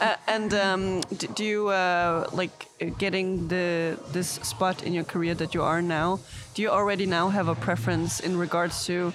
Uh, 0.00 0.16
and 0.26 0.54
um, 0.54 1.00
d- 1.16 1.28
do 1.34 1.44
you 1.44 1.68
uh, 1.68 2.28
like 2.32 2.68
getting 2.98 3.48
the 3.48 3.98
this 4.12 4.28
spot 4.42 4.82
in 4.82 4.92
your 4.92 5.04
career 5.04 5.34
that 5.34 5.54
you 5.54 5.62
are 5.62 5.82
now? 5.82 6.20
Do 6.54 6.62
you 6.62 6.70
already 6.70 7.06
now 7.06 7.28
have 7.28 7.48
a 7.48 7.54
preference 7.54 8.20
in 8.20 8.36
regards 8.36 8.86
to? 8.86 9.12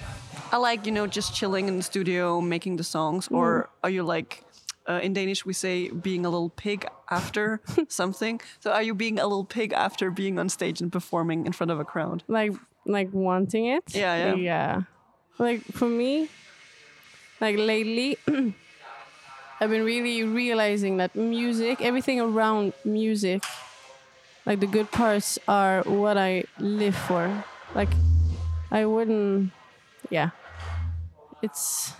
I 0.52 0.58
like 0.58 0.86
you 0.86 0.92
know 0.92 1.06
just 1.06 1.34
chilling 1.34 1.68
in 1.68 1.76
the 1.76 1.82
studio 1.82 2.40
making 2.40 2.76
the 2.76 2.84
songs, 2.84 3.28
or 3.28 3.68
are 3.82 3.90
you 3.90 4.02
like? 4.02 4.42
Uh, 4.88 5.00
in 5.02 5.12
Danish, 5.12 5.44
we 5.44 5.52
say 5.52 5.90
being 5.90 6.24
a 6.24 6.30
little 6.30 6.50
pig 6.50 6.86
after 7.10 7.60
something. 7.88 8.40
So, 8.60 8.70
are 8.70 8.82
you 8.82 8.94
being 8.94 9.18
a 9.18 9.26
little 9.26 9.44
pig 9.44 9.72
after 9.72 10.12
being 10.12 10.38
on 10.38 10.48
stage 10.48 10.80
and 10.80 10.92
performing 10.92 11.44
in 11.44 11.52
front 11.52 11.72
of 11.72 11.80
a 11.80 11.84
crowd? 11.84 12.22
like 12.28 12.52
like 12.84 13.08
wanting 13.12 13.66
it. 13.66 13.82
Yeah, 13.92 14.16
yeah. 14.16 14.34
Yeah. 14.36 14.82
Like 15.38 15.62
for 15.72 15.88
me, 15.88 16.28
like 17.40 17.56
lately, 17.56 18.16
I've 19.60 19.70
been 19.70 19.84
really 19.84 20.22
realizing 20.24 20.98
that 20.98 21.14
music, 21.14 21.80
everything 21.80 22.20
around 22.20 22.72
music, 22.84 23.42
like 24.44 24.60
the 24.60 24.66
good 24.66 24.90
parts 24.90 25.38
are 25.48 25.82
what 25.82 26.16
I 26.16 26.44
live 26.58 26.96
for. 26.96 27.44
Like 27.74 27.90
I 28.70 28.86
wouldn't 28.86 29.52
yeah. 30.10 30.30
It's 31.42 31.92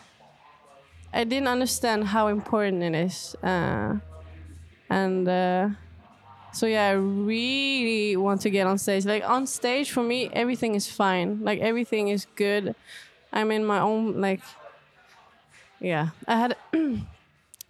I 1.13 1.25
didn't 1.25 1.49
understand 1.49 2.05
how 2.09 2.29
important 2.29 2.83
it 2.83 2.95
is. 2.95 3.35
Uh, 3.43 3.97
and 4.91 5.29
uh, 5.29 5.71
so 6.53 6.67
yeah, 6.67 6.89
I 6.89 6.93
really 6.93 8.17
want 8.17 8.41
to 8.43 8.51
get 8.51 8.67
on 8.67 8.79
stage. 8.79 9.05
Like 9.07 9.29
on 9.29 9.47
stage 9.47 9.91
for 9.91 10.03
me, 10.03 10.31
everything 10.33 10.75
is 10.75 10.91
fine. 10.91 11.43
Like 11.43 11.61
everything 11.61 12.09
is 12.09 12.27
good. 12.37 12.75
I'm 13.37 13.51
in 13.51 13.65
my 13.67 13.81
own 13.81 14.21
like 14.21 14.41
yeah. 15.79 16.09
I 16.27 16.37
had 16.39 16.57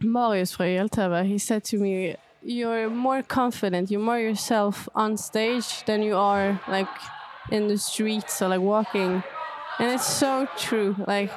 Marius 0.01 0.53
from 0.55 0.67
ELTV. 0.67 1.27
He 1.27 1.39
said 1.39 1.65
to 1.65 1.77
me, 1.79 2.15
"You're 2.41 2.89
more 2.89 3.23
confident. 3.23 3.91
You're 3.91 4.09
more 4.13 4.21
yourself 4.21 4.89
on 4.95 5.17
stage 5.17 5.85
than 5.87 6.03
you 6.03 6.17
are 6.17 6.61
like 6.69 6.93
in 7.51 7.67
the 7.67 7.79
streets 7.79 8.41
or 8.41 8.49
like 8.49 8.61
walking." 8.61 9.25
And 9.79 9.89
it's 9.95 10.07
so 10.07 10.47
true. 10.57 10.95
Like 11.07 11.33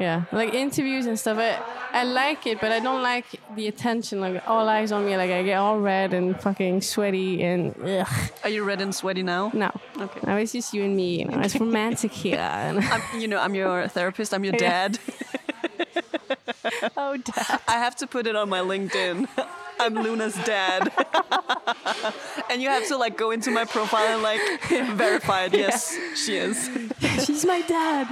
yeah, 0.00 0.24
like 0.32 0.54
interviews 0.54 1.06
and 1.06 1.18
stuff. 1.18 1.38
I, 1.38 1.58
I 2.00 2.04
like 2.04 2.46
it, 2.46 2.60
but 2.60 2.72
I 2.72 2.80
don't 2.80 3.02
like 3.02 3.26
the 3.54 3.68
attention. 3.68 4.20
Like 4.20 4.42
all 4.48 4.68
eyes 4.68 4.90
on 4.92 5.04
me. 5.04 5.16
Like 5.16 5.30
I 5.30 5.42
get 5.42 5.58
all 5.58 5.78
red 5.78 6.14
and 6.14 6.40
fucking 6.40 6.80
sweaty 6.80 7.42
and 7.44 7.74
ugh. 7.84 8.08
Are 8.42 8.50
you 8.50 8.64
red 8.64 8.80
and 8.80 8.94
sweaty 8.94 9.22
now? 9.22 9.50
No, 9.54 9.70
Okay. 10.00 10.20
now 10.26 10.36
it's 10.36 10.52
just 10.52 10.72
you 10.74 10.82
and 10.84 10.96
me. 10.96 11.18
You 11.20 11.26
know, 11.26 11.40
it's 11.40 11.54
romantic 11.60 12.12
here. 12.12 12.40
I'm, 12.40 13.20
you 13.20 13.28
know, 13.28 13.38
I'm 13.38 13.54
your 13.54 13.86
therapist. 13.88 14.32
I'm 14.34 14.42
your 14.44 14.54
Yeah. 14.54 14.88
dad. 14.88 14.98
oh, 16.96 17.16
dad. 17.16 17.60
I 17.68 17.72
have 17.84 17.96
to 17.96 18.06
put 18.06 18.26
it 18.26 18.34
on 18.36 18.48
my 18.48 18.60
LinkedIn. 18.60 19.28
I'm 19.80 19.94
Luna's 19.94 20.34
dad. 20.44 20.92
and 22.50 22.60
you 22.60 22.68
have 22.68 22.86
to 22.88 22.98
like 22.98 23.16
go 23.16 23.30
into 23.30 23.50
my 23.50 23.64
profile 23.64 24.06
and 24.14 24.22
like 24.22 24.40
verify 24.94 25.44
it. 25.44 25.54
Yes, 25.54 25.96
she 26.14 26.36
is. 26.36 26.68
She's 27.24 27.46
my 27.46 27.62
dad. 27.62 28.06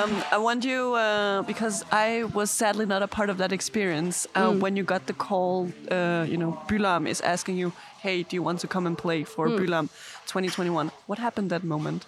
Um, 0.00 0.24
I 0.32 0.38
want 0.38 0.64
you 0.64 0.94
uh, 0.94 1.42
because 1.42 1.84
I 1.92 2.24
was 2.32 2.50
sadly 2.50 2.86
not 2.86 3.02
a 3.02 3.08
part 3.08 3.28
of 3.28 3.36
that 3.38 3.52
experience. 3.52 4.26
Uh, 4.34 4.52
When 4.52 4.76
you 4.76 4.82
got 4.84 5.06
the 5.06 5.12
call, 5.12 5.68
uh, 5.90 6.24
you 6.28 6.36
know, 6.38 6.58
Bylarm 6.68 7.06
is 7.06 7.20
asking 7.20 7.56
you, 7.58 7.72
"Hey, 8.02 8.22
do 8.22 8.36
you 8.36 8.42
want 8.42 8.60
to 8.60 8.68
come 8.68 8.86
and 8.86 8.96
play 8.96 9.24
for 9.24 9.48
Bylarm 9.48 9.88
2021?" 10.26 10.90
What 11.06 11.18
happened 11.18 11.50
that 11.50 11.64
moment? 11.64 12.06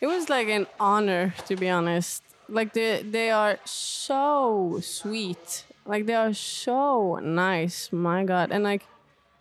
It 0.00 0.08
was 0.08 0.28
like 0.28 0.48
an 0.48 0.66
honor, 0.78 1.34
to 1.48 1.56
be 1.56 1.70
honest. 1.70 2.22
Like 2.48 2.72
they 2.72 3.02
they 3.02 3.30
are 3.30 3.58
so 3.64 4.80
sweet. 4.82 5.64
Like 5.86 6.04
they 6.06 6.16
are 6.24 6.34
so 6.34 7.18
nice. 7.22 7.88
My 7.92 8.24
God, 8.24 8.50
and 8.52 8.62
like 8.64 8.84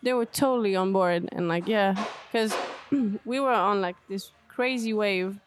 they 0.04 0.14
were 0.14 0.30
totally 0.44 0.76
on 0.76 0.94
board. 0.94 1.28
And 1.36 1.48
like 1.48 1.68
yeah, 1.68 1.96
because 2.32 2.56
we 3.26 3.40
were 3.40 3.60
on 3.70 3.82
like 3.82 3.98
this 4.08 4.32
crazy 4.48 4.94
wave 4.94 5.40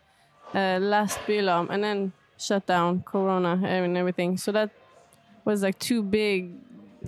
uh, 0.55 0.79
last 0.81 1.19
Bylarm, 1.27 1.69
and 1.71 1.83
then 1.83 2.13
shut 2.39 2.67
down, 2.67 3.03
Corona 3.03 3.61
and 3.65 3.97
everything. 3.97 4.37
So 4.37 4.53
that 4.53 4.71
was 5.45 5.63
like 5.63 5.79
two 5.79 6.03
big 6.03 6.53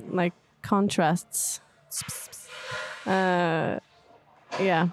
like 0.09 0.33
contrasts. 0.63 1.61
Uh, 3.07 3.79
yeah. 4.61 4.89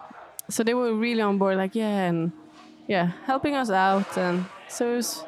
So 0.49 0.63
they 0.63 0.73
were 0.73 0.93
really 0.93 1.21
on 1.21 1.37
board. 1.37 1.57
Like 1.57 1.75
yeah, 1.75 2.09
and 2.09 2.31
yeah, 2.87 3.11
helping 3.25 3.55
us 3.55 3.69
out, 3.69 4.17
and 4.17 4.45
so 4.67 4.93
it 4.93 4.95
was. 4.97 5.23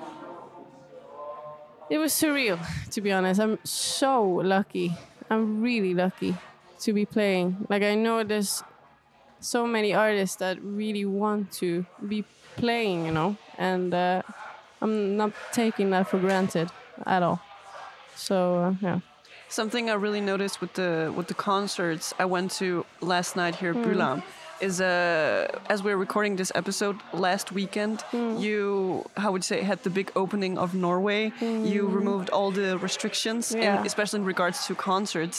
It 1.89 1.97
was 1.99 2.13
surreal, 2.13 2.57
to 2.91 3.01
be 3.01 3.11
honest. 3.11 3.39
I'm 3.39 3.59
so 3.63 4.23
lucky. 4.23 4.95
I'm 5.29 5.61
really 5.61 5.93
lucky 5.93 6.35
to 6.79 6.93
be 6.93 7.05
playing. 7.05 7.67
Like 7.69 7.83
I 7.83 7.93
know 7.93 8.23
there's 8.23 8.63
so 9.39 9.67
many 9.67 9.93
artists 9.93 10.37
that 10.37 10.57
really 10.63 11.05
want 11.05 11.51
to 11.53 11.85
be 12.07 12.23
playing, 12.63 13.05
you 13.07 13.11
know, 13.11 13.35
and 13.57 13.93
uh, 13.93 14.21
I'm 14.81 15.17
not 15.17 15.31
taking 15.51 15.91
that 15.91 16.07
for 16.09 16.19
granted 16.19 16.67
at 17.05 17.21
all. 17.27 17.39
So 18.15 18.35
uh, 18.63 18.73
yeah, 18.81 18.99
Something 19.49 19.89
I 19.89 19.95
really 20.05 20.21
noticed 20.21 20.57
with 20.61 20.73
the 20.73 21.11
with 21.17 21.27
the 21.27 21.37
concerts 21.51 22.05
I 22.23 22.25
went 22.35 22.49
to 22.59 22.67
last 23.01 23.35
night 23.35 23.55
here 23.61 23.71
at 23.75 23.85
Bylarm 23.85 24.21
is 24.67 24.79
uh 24.79 25.73
as 25.73 25.79
we're 25.85 25.99
recording 26.07 26.37
this 26.37 26.51
episode 26.55 26.95
last 27.27 27.51
weekend 27.59 27.97
you 28.45 28.57
how 29.21 29.29
would 29.31 29.43
you 29.43 29.49
say 29.55 29.61
had 29.71 29.79
the 29.83 29.89
big 29.99 30.09
opening 30.15 30.57
of 30.57 30.69
Norway. 30.73 31.21
You 31.73 31.81
removed 31.99 32.27
all 32.35 32.51
the 32.61 32.77
restrictions 32.87 33.43
Yeah. 33.51 33.61
and 33.77 33.85
especially 33.85 34.19
in 34.21 34.25
regards 34.33 34.57
to 34.67 34.71
concerts 34.75 35.37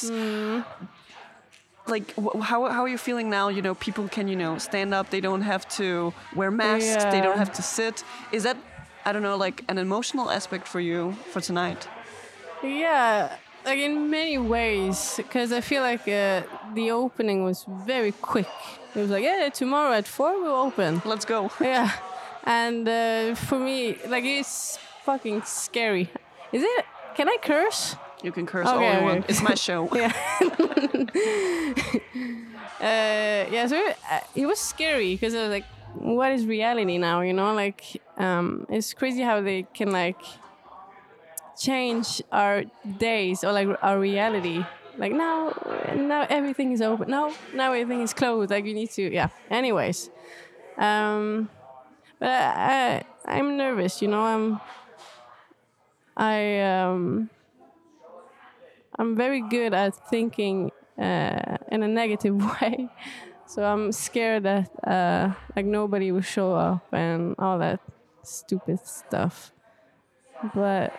like 1.86 2.14
how, 2.42 2.68
how 2.70 2.82
are 2.82 2.88
you 2.88 2.98
feeling 2.98 3.28
now 3.30 3.48
you 3.48 3.60
know 3.62 3.74
people 3.74 4.08
can 4.08 4.26
you 4.28 4.36
know 4.36 4.56
stand 4.58 4.94
up 4.94 5.10
they 5.10 5.20
don't 5.20 5.42
have 5.42 5.68
to 5.68 6.12
wear 6.34 6.50
masks 6.50 7.04
they 7.12 7.20
don't 7.20 7.36
have 7.38 7.52
to 7.52 7.62
sit 7.62 8.02
is 8.32 8.42
that 8.42 8.56
i 9.04 9.12
don't 9.12 9.22
know 9.22 9.36
like 9.36 9.62
an 9.68 9.76
emotional 9.78 10.30
aspect 10.30 10.66
for 10.66 10.80
you 10.80 11.12
for 11.32 11.40
tonight 11.40 11.86
Yeah, 12.62 13.36
like 13.66 13.78
in 13.78 14.08
many 14.10 14.38
ways, 14.38 15.14
because 15.18 15.52
I 15.52 15.60
feel 15.60 15.82
like 15.82 16.08
uh, 16.08 16.42
the 16.74 16.90
opening 16.92 17.44
was 17.44 17.66
very 17.68 18.12
quick. 18.12 18.48
It 18.94 19.00
was 19.00 19.10
like, 19.10 19.22
yeah, 19.24 19.50
tomorrow 19.52 19.92
at 19.92 20.06
four 20.08 20.32
we'll 20.42 20.56
open. 20.68 21.02
let's 21.04 21.26
go 21.26 21.50
Yeah, 21.60 21.90
and 22.44 22.88
uh, 22.88 23.34
for 23.34 23.58
me, 23.58 23.96
like 24.08 24.24
it's 24.24 24.78
fucking 25.04 25.42
scary. 25.44 26.08
Is 26.52 26.62
it? 26.62 26.84
Can 27.16 27.28
I 27.28 27.36
curse? 27.42 27.96
You 28.24 28.32
can 28.32 28.46
curse 28.46 28.66
all 28.66 28.80
you 28.80 28.86
okay. 28.86 29.02
want 29.02 29.24
it's 29.28 29.42
my 29.42 29.54
show 29.66 29.88
Yeah. 29.94 30.12
uh, 32.80 33.50
yeah, 33.50 33.66
so 33.66 33.76
it, 33.76 33.96
uh, 34.10 34.20
it 34.34 34.46
was 34.46 34.58
scary 34.58 35.14
because 35.14 35.34
I 35.34 35.42
was 35.42 35.50
like, 35.50 35.64
what 35.94 36.32
is 36.32 36.46
reality 36.46 36.98
now? 36.98 37.20
You 37.20 37.32
know, 37.32 37.54
like 37.54 38.02
um, 38.16 38.66
it's 38.68 38.94
crazy 38.94 39.22
how 39.22 39.40
they 39.40 39.66
can 39.74 39.90
like 39.90 40.20
change 41.58 42.22
our 42.32 42.64
days 42.98 43.44
or 43.44 43.52
like 43.52 43.68
our 43.82 43.98
reality. 43.98 44.64
Like 44.96 45.12
now, 45.12 45.52
now 45.94 46.26
everything 46.28 46.72
is 46.72 46.80
open. 46.80 47.10
No, 47.10 47.32
now 47.54 47.72
everything 47.72 48.02
is 48.02 48.12
closed. 48.12 48.50
Like 48.50 48.64
you 48.64 48.74
need 48.74 48.90
to, 48.90 49.12
yeah. 49.12 49.28
Anyways, 49.50 50.10
um, 50.78 51.48
but 52.18 52.28
I, 52.30 53.04
I, 53.26 53.38
I'm 53.38 53.56
nervous. 53.56 54.02
You 54.02 54.08
know, 54.08 54.20
I'm. 54.20 54.60
I 56.16 56.60
um. 56.60 57.30
I'm 58.98 59.16
very 59.16 59.40
good 59.40 59.74
at 59.74 59.94
thinking 60.08 60.70
uh, 60.98 61.56
in 61.70 61.82
a 61.82 61.88
negative 61.88 62.36
way. 62.60 62.88
So 63.46 63.64
I'm 63.64 63.92
scared 63.92 64.44
that 64.44 64.70
uh, 64.86 65.32
like 65.54 65.66
nobody 65.66 66.12
will 66.12 66.22
show 66.22 66.54
up 66.54 66.86
and 66.92 67.34
all 67.38 67.58
that 67.58 67.80
stupid 68.22 68.80
stuff. 68.86 69.52
But 70.54 70.94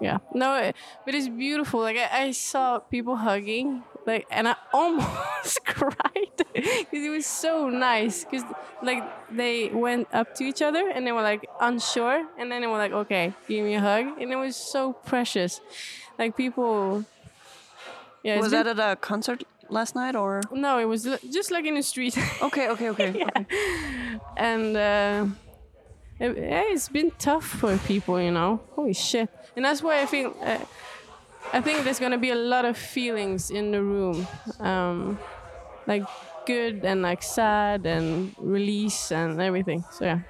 yeah, 0.00 0.18
no, 0.32 0.54
it, 0.54 0.76
but 1.04 1.14
it's 1.14 1.28
beautiful. 1.28 1.80
Like 1.80 1.98
I, 1.98 2.24
I 2.24 2.30
saw 2.30 2.78
people 2.78 3.16
hugging, 3.16 3.84
like, 4.06 4.26
and 4.30 4.48
I 4.48 4.56
almost 4.72 5.64
cried 5.66 6.32
because 6.54 7.04
it 7.04 7.10
was 7.10 7.26
so 7.26 7.68
nice. 7.68 8.24
Because 8.24 8.44
like 8.82 9.02
they 9.30 9.68
went 9.68 10.08
up 10.12 10.34
to 10.36 10.44
each 10.44 10.62
other 10.62 10.88
and 10.88 11.06
they 11.06 11.12
were 11.12 11.22
like 11.22 11.46
unsure, 11.60 12.26
and 12.38 12.50
then 12.50 12.62
they 12.62 12.66
were 12.66 12.78
like, 12.78 12.92
"Okay, 12.92 13.34
give 13.46 13.64
me 13.64 13.74
a 13.74 13.80
hug," 13.80 14.06
and 14.18 14.32
it 14.32 14.36
was 14.36 14.56
so 14.56 14.94
precious. 14.94 15.60
Like 16.20 16.36
people, 16.36 17.06
yeah. 18.22 18.38
was 18.38 18.50
that 18.50 18.66
at 18.66 18.78
a 18.78 18.94
concert 18.94 19.42
last 19.70 19.94
night 19.94 20.14
or 20.14 20.42
no, 20.52 20.78
it 20.78 20.84
was 20.84 21.08
just 21.30 21.50
like 21.50 21.64
in 21.64 21.76
the 21.76 21.82
street. 21.82 22.14
okay 22.42 22.68
okay 22.68 22.90
okay, 22.90 23.24
okay. 23.24 23.46
and 24.36 24.76
uh, 24.76 25.24
it, 26.18 26.36
yeah, 26.36 26.64
it's 26.66 26.90
been 26.90 27.10
tough 27.18 27.46
for 27.46 27.74
people, 27.78 28.20
you 28.20 28.32
know. 28.32 28.60
Holy 28.76 28.92
shit! 28.92 29.30
And 29.56 29.64
that's 29.64 29.82
why 29.82 30.02
I 30.02 30.04
think 30.04 30.36
uh, 30.42 30.58
I 31.54 31.62
think 31.62 31.84
there's 31.84 31.98
gonna 31.98 32.18
be 32.18 32.32
a 32.32 32.42
lot 32.54 32.66
of 32.66 32.76
feelings 32.76 33.50
in 33.50 33.70
the 33.70 33.82
room, 33.82 34.26
um, 34.58 35.18
like 35.86 36.04
good 36.44 36.84
and 36.84 37.00
like 37.00 37.22
sad 37.22 37.86
and 37.86 38.34
release 38.36 39.10
and 39.10 39.40
everything. 39.40 39.84
So 39.90 40.04
yeah. 40.04 40.20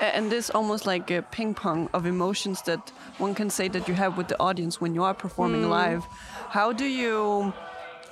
And 0.00 0.30
this 0.30 0.50
almost 0.50 0.86
like 0.86 1.10
a 1.10 1.22
ping 1.22 1.54
pong 1.54 1.88
of 1.92 2.06
emotions 2.06 2.62
that 2.62 2.90
one 3.18 3.34
can 3.34 3.50
say 3.50 3.68
that 3.68 3.88
you 3.88 3.94
have 3.94 4.16
with 4.16 4.28
the 4.28 4.38
audience 4.40 4.80
when 4.80 4.94
you 4.94 5.04
are 5.04 5.14
performing 5.14 5.62
hmm. 5.62 5.70
live. 5.70 6.04
How 6.50 6.72
do 6.72 6.84
you 6.84 7.52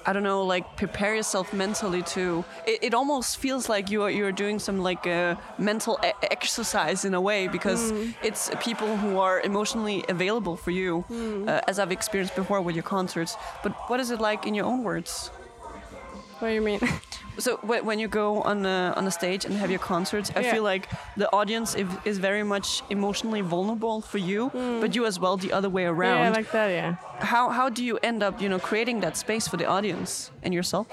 i 0.07 0.15
don't 0.15 0.23
know 0.23 0.43
like 0.43 0.77
prepare 0.77 1.15
yourself 1.15 1.53
mentally 1.53 2.03
to 2.03 2.43
it, 2.67 2.79
it 2.85 2.95
almost 2.95 3.37
feels 3.37 3.69
like 3.69 3.91
you 3.91 4.03
are 4.03 4.11
you're 4.11 4.33
doing 4.33 4.59
some 4.59 4.79
like 4.79 5.05
a 5.05 5.39
mental 5.59 5.99
e- 6.03 6.13
exercise 6.23 7.05
in 7.05 7.13
a 7.13 7.21
way 7.21 7.49
because 7.49 7.91
hmm. 7.91 8.11
it's 8.23 8.51
people 8.61 8.97
who 8.97 9.19
are 9.19 9.43
emotionally 9.43 10.03
available 10.09 10.57
for 10.57 10.71
you 10.71 11.03
hmm. 11.03 11.47
uh, 11.47 11.61
as 11.69 11.79
i've 11.79 11.93
experienced 11.93 12.35
before 12.35 12.61
with 12.63 12.75
your 12.75 12.83
concerts. 12.83 13.37
But 13.63 13.73
what 13.89 14.01
is 14.01 14.11
it 14.11 14.21
like 14.21 14.47
in 14.47 14.55
your 14.55 14.67
own 14.67 14.83
words? 14.83 15.29
What 16.39 16.49
do 16.49 16.55
you 16.55 16.61
mean? 16.61 16.81
so 17.39 17.57
when 17.63 17.99
you 17.99 18.09
go 18.09 18.43
on 18.43 18.67
a, 18.67 18.93
on 18.97 19.07
a 19.07 19.11
stage 19.11 19.45
and 19.45 19.55
have 19.55 19.71
your 19.71 19.79
concerts, 19.79 20.31
I 20.37 20.41
Yeah. 20.41 20.53
feel 20.53 20.63
like 20.63 20.89
the 21.17 21.29
audience 21.33 21.75
is, 22.05 22.19
very 22.19 22.43
much 22.43 22.83
emotionally 22.91 23.41
vulnerable 23.41 24.01
for 24.03 24.19
you, 24.19 24.49
hmm. 24.49 24.81
but 24.81 24.95
you 24.95 25.07
as 25.07 25.19
well 25.19 25.37
the 25.37 25.53
other 25.53 25.71
way 25.71 25.85
around. 25.85 26.25
Yeah, 26.25 26.31
like 26.41 26.51
that. 26.53 26.69
Yeah. 26.69 26.95
how 27.21 27.49
how 27.51 27.69
do 27.69 27.83
you 27.85 27.99
end 28.03 28.23
up, 28.23 28.41
you 28.43 28.49
know, 28.49 28.59
creating 28.59 29.01
that 29.01 29.17
space 29.17 29.49
for 29.49 29.57
the 29.57 29.67
audience 29.67 30.31
and 30.43 30.53
yourself? 30.53 30.87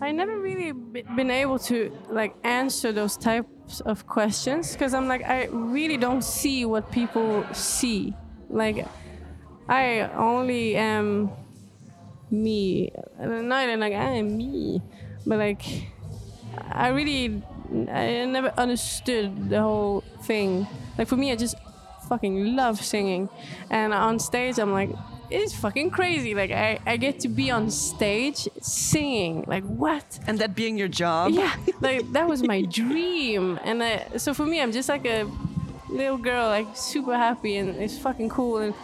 I 0.00 0.10
never 0.10 0.36
really 0.38 0.72
b- 0.72 1.04
been 1.14 1.30
able 1.30 1.58
to 1.70 1.76
like 2.10 2.34
answer 2.42 2.90
those 2.92 3.16
types 3.16 3.80
of 3.82 4.06
questions 4.06 4.72
because 4.72 4.92
I'm 4.94 5.06
like 5.06 5.22
I 5.24 5.46
really 5.52 5.96
don't 5.96 6.24
see 6.24 6.64
what 6.64 6.90
people 6.90 7.44
see. 7.52 8.14
Like 8.50 8.86
I 9.68 10.10
only 10.16 10.74
am 10.76 11.30
me. 12.30 12.90
Not 13.20 13.64
even 13.64 13.78
like 13.80 13.92
I 13.92 14.10
am 14.18 14.36
me, 14.36 14.82
but 15.26 15.38
like 15.38 15.62
I 16.70 16.88
really 16.88 17.42
I 17.90 18.24
never 18.26 18.52
understood 18.56 19.48
the 19.48 19.60
whole 19.60 20.02
thing. 20.22 20.66
Like 20.98 21.08
for 21.08 21.16
me, 21.16 21.32
I 21.32 21.36
just 21.36 21.56
fucking 22.08 22.54
love 22.56 22.82
singing, 22.82 23.28
and 23.70 23.92
on 23.94 24.18
stage 24.18 24.58
I'm 24.58 24.72
like. 24.72 24.90
It's 25.34 25.54
fucking 25.54 25.92
crazy. 25.92 26.34
Like 26.34 26.50
I, 26.50 26.78
I 26.84 26.98
get 26.98 27.20
to 27.20 27.28
be 27.28 27.50
on 27.50 27.70
stage 27.70 28.46
singing. 28.60 29.44
Like 29.46 29.64
what? 29.64 30.18
And 30.26 30.38
that 30.40 30.54
being 30.54 30.76
your 30.76 30.88
job? 30.88 31.32
Yeah, 31.32 31.56
like 31.80 32.12
that 32.12 32.28
was 32.28 32.42
my 32.42 32.60
dream. 32.66 33.58
And 33.64 33.82
I, 33.82 34.18
so 34.18 34.34
for 34.34 34.44
me, 34.44 34.60
I'm 34.60 34.72
just 34.72 34.90
like 34.90 35.06
a 35.06 35.24
little 35.88 36.18
girl, 36.18 36.48
like 36.48 36.66
super 36.76 37.16
happy, 37.16 37.56
and 37.56 37.70
it's 37.76 37.96
fucking 37.96 38.28
cool. 38.28 38.58
And 38.58 38.74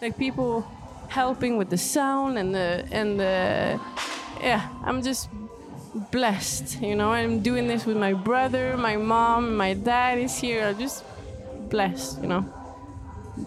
like 0.00 0.16
people 0.16 0.64
helping 1.08 1.56
with 1.56 1.70
the 1.70 1.78
sound 1.78 2.38
and 2.38 2.54
the 2.54 2.86
and 2.92 3.18
the 3.18 3.80
yeah, 4.40 4.68
I'm 4.84 5.02
just 5.02 5.28
blessed. 6.10 6.80
You 6.80 6.96
know, 6.96 7.12
I'm 7.12 7.40
doing 7.40 7.66
this 7.66 7.86
with 7.86 7.96
my 7.96 8.12
brother, 8.12 8.76
my 8.76 8.96
mom, 8.96 9.56
my 9.56 9.74
dad 9.74 10.18
is 10.18 10.36
here. 10.36 10.64
I'm 10.66 10.78
just 10.78 11.04
blessed. 11.70 12.22
You 12.22 12.28
know, 12.28 12.44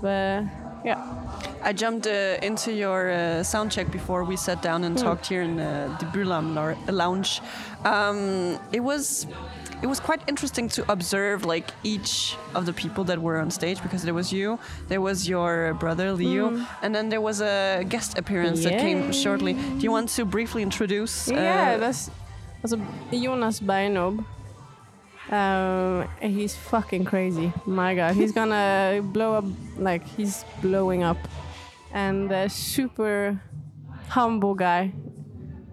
but 0.01 0.43
yeah. 0.83 1.19
I 1.61 1.73
jumped 1.73 2.07
uh, 2.07 2.37
into 2.41 2.71
your 2.71 3.11
uh, 3.11 3.43
sound 3.43 3.71
check 3.71 3.91
before 3.91 4.23
we 4.23 4.37
sat 4.37 4.61
down 4.61 4.83
and 4.85 4.97
talked 4.97 5.27
here 5.27 5.41
in 5.41 5.59
uh, 5.59 5.95
the 5.99 6.05
Bylarm 6.05 6.55
lounge. 6.87 7.41
Um, 7.83 8.57
it 8.71 8.79
was 8.79 9.27
it 9.81 9.87
was 9.87 9.99
quite 9.99 10.21
interesting 10.27 10.67
to 10.69 10.91
observe 10.91 11.45
like 11.45 11.71
each 11.83 12.35
of 12.53 12.65
the 12.65 12.73
people 12.73 13.03
that 13.05 13.19
were 13.21 13.37
on 13.37 13.49
stage 13.51 13.81
because 13.81 14.03
there 14.03 14.13
was 14.13 14.31
you, 14.31 14.59
there 14.87 15.01
was 15.01 15.27
your 15.27 15.73
brother 15.75 16.11
Leo, 16.13 16.65
and 16.81 16.93
then 16.93 17.09
there 17.09 17.21
was 17.21 17.41
a 17.41 17.85
guest 17.87 18.17
appearance 18.17 18.63
that 18.63 18.79
came 18.79 19.11
shortly. 19.11 19.53
Do 19.53 19.79
you 19.79 19.91
want 19.91 20.09
to 20.09 20.25
briefly 20.25 20.63
introduce? 20.63 21.29
Yeah, 21.29 21.75
uh, 21.75 21.77
that's 21.77 22.09
alltså 22.61 22.79
Jonas 23.11 23.61
Bergnob. 23.61 24.23
Um, 25.31 26.07
he's 26.21 26.55
fucking 26.55 27.05
crazy. 27.05 27.53
My 27.65 27.93
God, 27.93 28.15
he's 28.15 28.31
gonna 28.31 29.01
blow 29.13 29.35
up 29.35 29.45
like 29.77 30.03
he's 30.17 30.43
blowing 30.61 31.03
up, 31.03 31.17
and 31.93 32.31
a 32.31 32.49
super 32.49 33.39
humble 34.09 34.55
guy, 34.55 34.91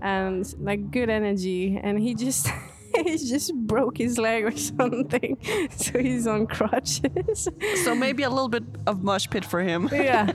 and 0.03 0.44
like 0.61 0.90
good 0.90 1.09
energy. 1.09 1.81
And 1.83 1.99
he 1.99 2.14
just 2.14 2.49
he 3.04 3.18
just 3.18 3.54
broke 3.54 3.98
his 3.98 4.18
leg 4.18 4.44
or 4.44 4.56
something, 4.56 5.37
so 5.70 5.98
he's 5.98 6.26
on 6.26 6.46
crutches. 6.46 7.48
so 7.85 7.94
maybe 7.94 8.22
a 8.22 8.30
little 8.30 8.48
bit 8.48 8.64
of 8.87 9.02
mosh 9.02 9.28
pit 9.28 9.44
for 9.44 9.61
him. 9.61 9.88
yeah, 9.92 10.32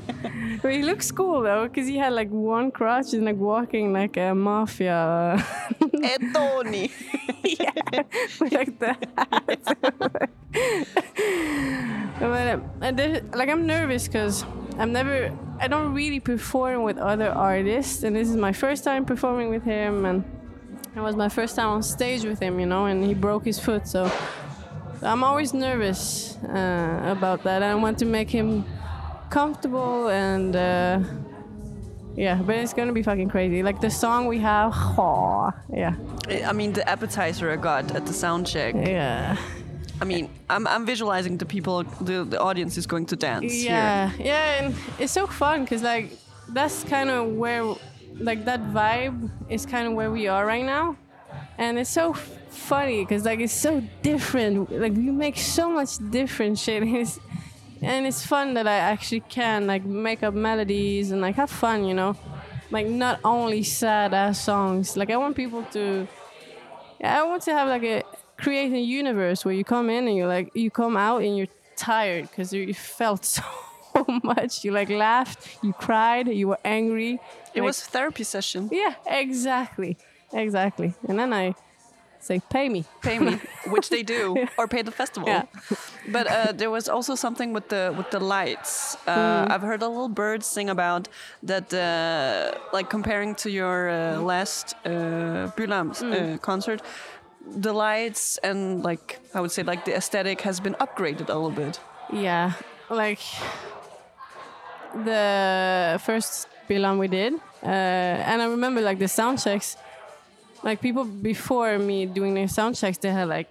but 0.62 0.71
he 0.71 0.84
looks 0.84 1.12
cool 1.12 1.41
though, 1.41 1.67
cause 1.69 1.88
he 1.88 1.97
had 1.97 2.13
like 2.13 2.30
one 2.30 2.71
crutch 2.71 3.13
and 3.13 3.26
like 3.26 3.38
walking 3.38 3.93
like 3.93 4.17
a 4.17 4.34
mafia. 4.36 5.43
Eh, 6.04 6.17
Tony. 6.34 6.91
like 8.52 8.80
that. 8.80 9.00
but 12.19 12.47
um, 12.47 12.71
and 12.82 13.36
like 13.36 13.50
I'm 13.50 13.65
nervous 13.65 14.08
because 14.08 14.43
I'm 14.78 14.91
never, 14.91 15.32
I 15.60 15.67
don't 15.67 15.93
really 15.93 16.19
perform 16.19 16.84
with 16.84 16.97
other 16.97 17.30
artists, 17.30 18.04
and 18.04 18.15
this 18.15 18.30
is 18.30 18.36
my 18.36 18.54
first 18.54 18.84
time 18.84 19.06
performing 19.06 19.50
with 19.50 19.63
him, 19.63 20.06
and 20.06 20.24
it 20.95 20.99
was 20.99 21.15
my 21.15 21.30
first 21.30 21.56
time 21.56 21.69
on 21.69 21.84
stage 21.84 22.23
with 22.23 22.39
him, 22.39 22.60
you 22.60 22.65
know, 22.65 22.86
and 22.86 23.04
he 23.04 23.13
broke 23.13 23.45
his 23.45 23.60
foot, 23.60 23.88
so 23.88 24.12
I'm 25.01 25.23
always 25.23 25.54
nervous 25.54 26.38
uh, 26.43 27.01
about 27.06 27.43
that. 27.43 27.63
I 27.63 27.75
want 27.75 27.97
to 27.99 28.06
make 28.06 28.30
him 28.30 28.65
comfortable 29.30 30.10
and. 30.10 30.56
Uh, 30.56 30.99
yeah, 32.15 32.36
but 32.36 32.56
it's 32.58 32.73
gonna 32.73 32.91
be 32.91 33.04
fucking 33.04 33.30
crazy. 33.30 33.63
Like 33.63 33.80
the 33.80 33.89
song 33.89 34.27
we 34.27 34.38
have, 34.39 34.73
oh, 34.75 35.51
yeah, 35.73 35.95
I 36.45 36.51
mean, 36.51 36.73
the 36.73 36.88
appetizer 36.88 37.49
I 37.49 37.56
got 37.56 37.95
at 37.95 38.06
the 38.06 38.13
sound 38.13 38.47
check. 38.47 38.75
yeah, 38.75 39.38
I 40.01 40.04
mean, 40.06 40.30
I'm, 40.49 40.67
I'm 40.67 40.86
visualizing 40.86 41.38
the 41.38 41.45
people, 41.45 41.84
the, 42.01 42.25
the 42.25 42.39
audience 42.39 42.77
is 42.77 42.86
going 42.86 43.06
to 43.08 43.15
dance 43.15 43.54
here. 43.54 43.71
yeah, 43.71 44.12
yeah, 44.19 44.63
and 44.63 44.75
it's 44.99 45.13
so 45.13 45.25
fun 45.25 45.63
because 45.63 45.84
like 45.84 46.12
that's 46.49 46.84
kind 46.84 47.10
of 47.10 47.27
where, 47.34 47.75
like 48.19 48.45
that 48.45 48.62
vibe 48.71 49.30
is 49.50 49.65
kind 49.65 49.88
of 49.88 49.93
where 49.93 50.12
we 50.12 50.28
are 50.28 50.45
right 50.45 50.65
now, 50.65 50.97
and 51.58 51.80
it's 51.80 51.89
so 51.89 52.13
funny 52.13 53.04
because 53.04 53.26
like 53.26 53.39
it's 53.39 53.54
so 53.54 53.82
different. 54.02 54.71
Like 54.71 54.93
we 54.93 55.12
make 55.12 55.38
so 55.38 55.69
much 55.69 55.97
different 56.12 56.60
shit. 56.60 56.84
It's, 56.88 57.19
and 57.84 58.06
it's 58.06 58.24
fun 58.24 58.54
that 58.54 58.67
I 58.67 58.78
actually 58.78 59.21
can 59.21 59.65
like 59.65 59.84
make 59.84 60.21
up 60.21 60.36
melodies 60.36 61.12
and 61.12 61.19
like 61.19 61.36
have 61.36 61.50
fun, 61.50 61.84
you 61.84 61.95
know, 61.95 62.15
like 62.69 62.86
not 62.86 63.19
only 63.24 63.63
sad 63.63 64.13
ass 64.13 64.39
songs. 64.39 64.95
Like 64.95 65.10
I 65.10 65.17
want 65.17 65.36
people 65.36 65.63
to, 65.71 66.08
I 67.04 67.24
want 67.24 67.41
to 67.43 67.54
have 67.54 67.67
like 67.67 67.84
a 67.84 68.04
create 68.38 68.71
a 68.74 68.80
universe 68.80 69.45
where 69.45 69.54
you 69.54 69.63
come 69.63 69.89
in 69.89 70.08
and 70.08 70.15
you're 70.15 70.28
like 70.28 70.50
you 70.56 70.71
come 70.71 70.97
out 70.97 71.21
and 71.21 71.38
you're 71.38 71.54
tired 71.76 72.30
because 72.30 72.52
you 72.54 72.74
felt 72.74 73.26
so 73.36 73.43
much. 74.23 74.63
You 74.63 74.71
like 74.71 74.89
laughed, 74.89 75.58
you 75.63 75.73
cried, 75.73 76.27
you 76.27 76.47
were 76.49 76.60
angry. 76.65 77.13
It 77.54 77.62
like- 77.62 77.63
was 77.67 77.82
therapy 77.82 78.23
session. 78.23 78.69
yeah, 78.71 78.93
exactly, 79.06 79.97
exactly. 80.34 80.93
And 81.08 81.17
then 81.19 81.34
I 81.34 81.54
say, 82.19 82.39
pay 82.49 82.69
me. 82.69 82.86
Pay 83.01 83.17
me, 83.19 83.39
which 83.67 83.89
they 83.89 84.04
do, 84.04 84.36
or 84.58 84.67
pay 84.67 84.84
the 84.84 84.91
festival. 84.91 85.27
Yeah. 85.27 85.43
But 86.08 86.27
uh, 86.27 86.51
there 86.54 86.69
was 86.69 86.88
also 86.88 87.15
something 87.15 87.51
with 87.54 87.67
the 87.69 87.93
with 87.97 88.10
the 88.12 88.19
lights. 88.19 88.95
Uh, 89.08 89.47
I've 89.49 89.63
heard 89.63 89.82
a 89.82 89.88
little 89.88 90.10
bird 90.10 90.43
sing 90.43 90.69
about 90.69 91.08
that, 91.43 91.73
uh, 91.73 92.60
like 92.73 92.89
comparing 92.89 93.36
to 93.36 93.49
your 93.49 93.89
uh, 93.89 94.19
last 94.21 94.75
uh, 94.86 94.89
Bylarm 95.58 95.89
uh, 95.91 96.38
concert. 96.38 96.82
The 97.58 97.73
lights 97.73 98.38
and 98.43 98.84
like 98.84 99.19
I 99.34 99.41
would 99.41 99.51
say 99.51 99.63
like 99.63 99.84
the 99.86 99.95
aesthetic 99.95 100.41
has 100.41 100.60
been 100.62 100.75
upgraded 100.75 101.27
a 101.30 101.34
little 101.34 101.49
bit. 101.65 101.80
Yeah, 102.13 102.51
like 102.89 103.19
the 104.93 105.99
first 106.04 106.47
Bylarm 106.69 106.99
we 106.99 107.08
did, 107.08 107.34
uh, 107.63 107.65
and 107.65 108.41
I 108.41 108.45
remember 108.45 108.82
like 108.82 108.99
the 108.99 109.08
sound 109.08 109.41
checks. 109.41 109.77
Like 110.63 110.80
people 110.80 111.06
before 111.06 111.80
me 111.80 112.06
doing 112.06 112.34
their 112.36 112.47
sound 112.47 112.75
checks, 112.75 112.97
they 112.99 113.10
had 113.12 113.27
like 113.27 113.49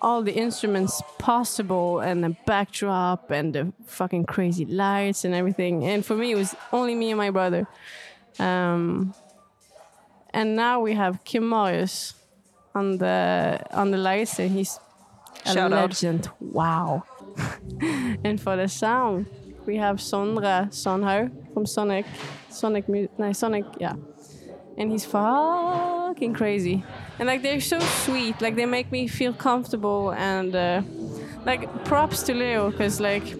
all 0.00 0.22
the 0.22 0.32
instruments 0.32 1.02
possible 1.18 2.00
and 2.00 2.22
the 2.22 2.36
backdrop 2.46 3.30
and 3.30 3.54
the 3.54 3.72
fucking 3.86 4.24
crazy 4.24 4.64
lights 4.64 5.24
and 5.24 5.34
everything. 5.34 5.84
And 5.84 6.04
for 6.04 6.14
me, 6.16 6.32
it 6.32 6.36
was 6.36 6.54
only 6.72 6.94
me 6.94 7.10
and 7.10 7.18
my 7.18 7.30
brother. 7.30 7.66
Um, 8.38 9.14
and 10.30 10.56
now 10.56 10.80
we 10.80 10.94
have 10.94 11.24
Kim 11.24 11.48
Marius 11.48 12.14
on 12.74 12.98
the 12.98 13.60
on 13.70 13.90
the 13.90 13.96
lights, 13.96 14.38
and 14.38 14.50
he's 14.50 14.78
a 15.44 15.54
Shout 15.54 15.72
out. 15.72 15.90
legend. 15.90 16.28
Wow. 16.40 17.04
and 18.24 18.40
for 18.40 18.56
the 18.56 18.68
sound, 18.68 19.26
we 19.66 19.76
have 19.76 19.96
Sondre 19.96 20.68
Sonhaug 20.70 21.30
from 21.52 21.66
Sonic, 21.66 22.06
Sonic, 22.50 22.88
no, 22.88 23.32
Sonic, 23.32 23.64
yeah. 23.78 23.94
And 24.78 24.92
he's 24.92 25.04
fucking 25.04 26.34
crazy. 26.34 26.84
And 27.18 27.26
like 27.26 27.42
they're 27.42 27.60
so 27.60 27.80
sweet, 27.80 28.40
like 28.40 28.56
they 28.56 28.66
make 28.66 28.92
me 28.92 29.08
feel 29.08 29.32
comfortable 29.32 30.12
and 30.12 30.54
uh, 30.54 30.82
like 31.44 31.84
props 31.84 32.22
to 32.24 32.34
Leo 32.34 32.70
because 32.70 33.00
like 33.00 33.34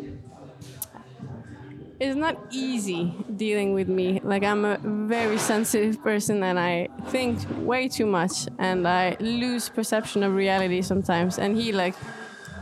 it's 1.98 2.16
not 2.16 2.36
easy 2.50 3.14
dealing 3.36 3.72
with 3.72 3.88
me. 3.88 4.20
Like 4.22 4.44
I'm 4.44 4.64
a 4.64 4.78
very 4.82 5.38
sensitive 5.38 6.02
person 6.02 6.42
and 6.42 6.58
I 6.58 6.88
think 7.08 7.38
way 7.58 7.88
too 7.88 8.06
much 8.06 8.48
and 8.58 8.86
I 8.86 9.16
lose 9.20 9.68
perception 9.68 10.22
of 10.22 10.34
reality 10.34 10.82
sometimes. 10.82 11.38
And 11.38 11.56
he 11.56 11.72
like 11.72 11.94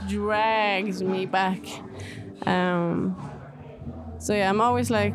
drags 0.08 1.02
me 1.02 1.26
back. 1.26 1.60
Um, 2.46 3.16
so 4.24 4.32
yeah, 4.32 4.48
I'm 4.48 4.62
always 4.62 4.90
like. 4.90 5.14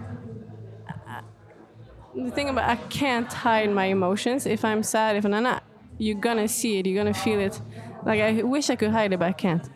The 2.15 2.29
thing 2.29 2.49
about 2.49 2.69
I 2.69 2.75
can't 2.75 3.31
hide 3.31 3.71
my 3.71 3.85
emotions. 3.85 4.45
If 4.45 4.63
I'm 4.63 4.83
sad, 4.83 5.15
if 5.15 5.25
I'm 5.25 5.31
not, 5.31 5.63
you're 5.97 6.19
gonna 6.19 6.47
see 6.47 6.77
it. 6.77 6.85
You're 6.85 7.03
gonna 7.03 7.15
feel 7.15 7.39
it. 7.39 7.59
Like 8.05 8.21
I 8.21 8.43
wish 8.43 8.69
I 8.69 8.75
could 8.75 8.91
hide 8.91 9.11
it, 9.11 9.17
but 9.17 9.27
I 9.27 9.31
can't. 9.31 9.67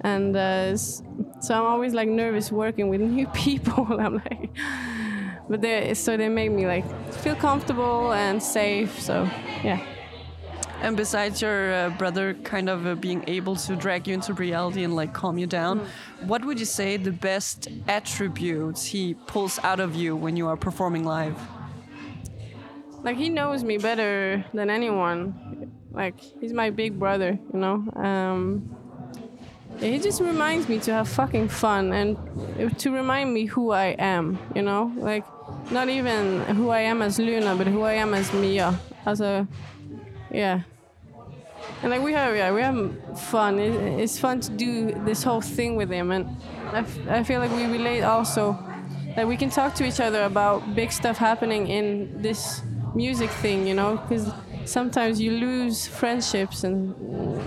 And 0.00 0.34
uh, 0.34 0.74
so 0.74 1.50
I'm 1.50 1.66
always 1.66 1.92
like 1.92 2.08
nervous 2.08 2.50
working 2.50 2.88
with 2.88 3.00
new 3.16 3.26
people. 3.28 3.86
I'm 4.00 4.14
like, 4.14 4.50
but 5.50 5.60
they 5.60 5.92
so 5.92 6.16
they 6.16 6.30
make 6.30 6.50
me 6.50 6.66
like 6.66 6.86
feel 7.12 7.36
comfortable 7.36 8.14
and 8.14 8.42
safe. 8.42 8.98
So 8.98 9.28
yeah. 9.62 9.84
And 10.80 10.96
besides 10.96 11.42
your 11.42 11.74
uh, 11.74 11.90
brother 11.90 12.34
kind 12.34 12.68
of 12.68 12.86
uh, 12.86 12.94
being 12.94 13.24
able 13.26 13.56
to 13.56 13.76
drag 13.76 14.06
you 14.06 14.14
into 14.14 14.32
reality 14.32 14.84
and 14.84 14.94
like 14.94 15.12
calm 15.12 15.38
you 15.38 15.46
down, 15.46 15.86
what 16.20 16.44
would 16.44 16.60
you 16.60 16.66
say 16.66 16.96
the 16.96 17.12
best 17.12 17.68
attributes 17.88 18.84
he 18.84 19.14
pulls 19.14 19.58
out 19.60 19.80
of 19.80 19.94
you 19.94 20.14
when 20.14 20.36
you 20.36 20.46
are 20.46 20.56
performing 20.56 21.04
live? 21.04 21.36
like 23.02 23.16
he 23.16 23.28
knows 23.28 23.64
me 23.64 23.78
better 23.78 24.44
than 24.52 24.70
anyone. 24.70 25.72
Like 25.90 26.20
he's 26.40 26.52
my 26.52 26.70
big 26.70 26.98
brother 26.98 27.38
you 27.52 27.58
know? 27.58 27.84
Um 27.94 28.74
he 29.80 29.98
just 29.98 30.20
reminds 30.20 30.68
me 30.68 30.80
to 30.80 30.92
have 30.92 31.08
fucking 31.08 31.48
fun 31.48 31.92
and 31.92 32.78
to 32.80 32.90
remind 32.90 33.32
me 33.32 33.44
who 33.44 33.70
i 33.70 33.88
am 33.98 34.38
you 34.54 34.62
know? 34.62 34.92
Like 34.96 35.24
not 35.70 35.88
even 35.88 36.40
who 36.56 36.70
i 36.70 36.80
am 36.80 37.00
as 37.02 37.18
luna 37.18 37.54
but 37.54 37.66
who 37.66 37.82
i 37.82 37.94
am 37.94 38.14
as 38.14 38.32
mia 38.32 38.78
as 39.06 39.20
a 39.20 39.46
yeah 40.30 40.62
and 41.82 41.90
like 41.90 42.02
we 42.02 42.12
have 42.12 42.36
yeah 42.36 42.52
we 42.52 42.60
have 42.60 43.18
fun 43.18 43.58
it, 43.58 43.74
it's 44.00 44.18
fun 44.18 44.40
to 44.40 44.50
do 44.52 44.92
this 45.04 45.22
whole 45.22 45.40
thing 45.40 45.76
with 45.76 45.90
him 45.90 46.10
and 46.10 46.28
I, 46.72 46.84
I 47.08 47.22
feel 47.24 47.40
like 47.40 47.50
we 47.52 47.64
relate 47.66 48.02
also 48.02 48.58
that 49.16 49.26
we 49.26 49.36
can 49.36 49.50
talk 49.50 49.74
to 49.74 49.84
each 49.84 50.00
other 50.00 50.22
about 50.22 50.74
big 50.74 50.92
stuff 50.92 51.16
happening 51.16 51.66
in 51.66 52.22
this 52.22 52.62
music 52.94 53.30
thing, 53.30 53.66
you 53.66 53.74
know, 53.74 53.96
because 53.96 54.30
sometimes 54.64 55.20
you 55.20 55.32
lose 55.32 55.86
friendships 55.86 56.62
and 56.64 56.94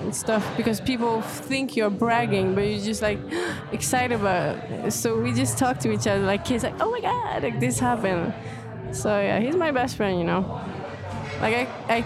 and 0.04 0.14
stuff 0.14 0.44
because 0.58 0.82
people 0.82 1.22
think 1.22 1.76
you're 1.78 1.90
bragging, 1.90 2.56
but 2.56 2.62
you're 2.62 2.84
just 2.84 3.02
like 3.02 3.20
excited 3.72 4.20
about 4.20 4.58
it. 4.58 4.92
So 4.92 5.20
we 5.20 5.32
just 5.34 5.58
talk 5.58 5.78
to 5.80 5.92
each 5.92 6.08
other 6.08 6.24
like 6.24 6.44
kids, 6.44 6.64
like, 6.64 6.76
oh 6.82 6.92
my 6.92 7.02
god, 7.02 7.44
like 7.44 7.60
this 7.60 7.80
happened. 7.80 8.34
So 8.92 9.10
yeah, 9.22 9.40
he's 9.40 9.56
my 9.56 9.72
best 9.72 9.96
friend, 9.96 10.20
you 10.20 10.26
know. 10.26 10.42
Like 11.40 11.56
I, 11.56 11.96
I 11.98 12.06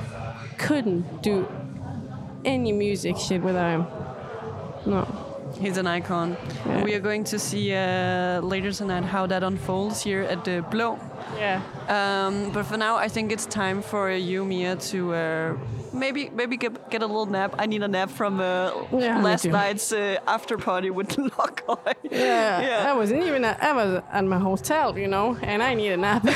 couldn't 0.58 1.22
do 1.22 1.48
any 2.44 2.72
music 2.72 3.18
shit 3.18 3.42
without 3.42 3.72
him. 3.72 3.88
No. 4.86 5.08
He's 5.60 5.78
an 5.78 5.88
icon. 5.88 6.38
Yeah. 6.66 6.84
We 6.84 6.94
are 6.96 7.00
going 7.00 7.24
to 7.26 7.40
see 7.40 7.74
uh, 7.74 8.42
later 8.42 8.72
tonight 8.72 9.06
how 9.06 9.26
that 9.28 9.44
unfolds 9.44 10.04
here 10.04 10.24
at 10.24 10.44
the 10.44 10.66
Blå. 10.70 11.00
Yeah. 11.38 11.62
Um, 11.88 12.52
but 12.52 12.66
for 12.66 12.78
now, 12.78 12.96
I 12.96 13.08
think 13.10 13.32
it's 13.32 13.46
time 13.46 13.82
for 13.82 14.12
you, 14.12 14.46
Mia, 14.46 14.76
to 14.76 15.14
uh, 15.14 15.58
maybe 15.94 16.30
maybe 16.30 16.58
get, 16.58 16.90
get 16.90 17.02
a 17.02 17.08
little 17.08 17.26
nap. 17.26 17.56
I 17.60 17.66
need 17.66 17.84
a 17.84 17.88
nap 17.88 18.10
from 18.10 18.40
uh, 18.40 18.72
Yeah, 18.92 19.22
last 19.22 19.46
night's 19.46 19.92
uh, 19.92 20.18
after 20.28 20.58
party 20.58 20.90
with 20.90 21.10
Lokoy. 21.38 21.94
Yeah, 22.12 22.62
Yeah. 22.62 22.92
I 22.92 22.94
wasn't 22.94 23.24
even 23.24 23.44
at, 23.46 23.62
I 23.62 23.74
was 23.74 24.04
at 24.12 24.24
my 24.26 24.40
hotel, 24.40 24.98
you 24.98 25.08
know, 25.08 25.38
and 25.42 25.62
I 25.64 25.74
need 25.74 25.92
a 25.92 25.98
nap. 25.98 26.24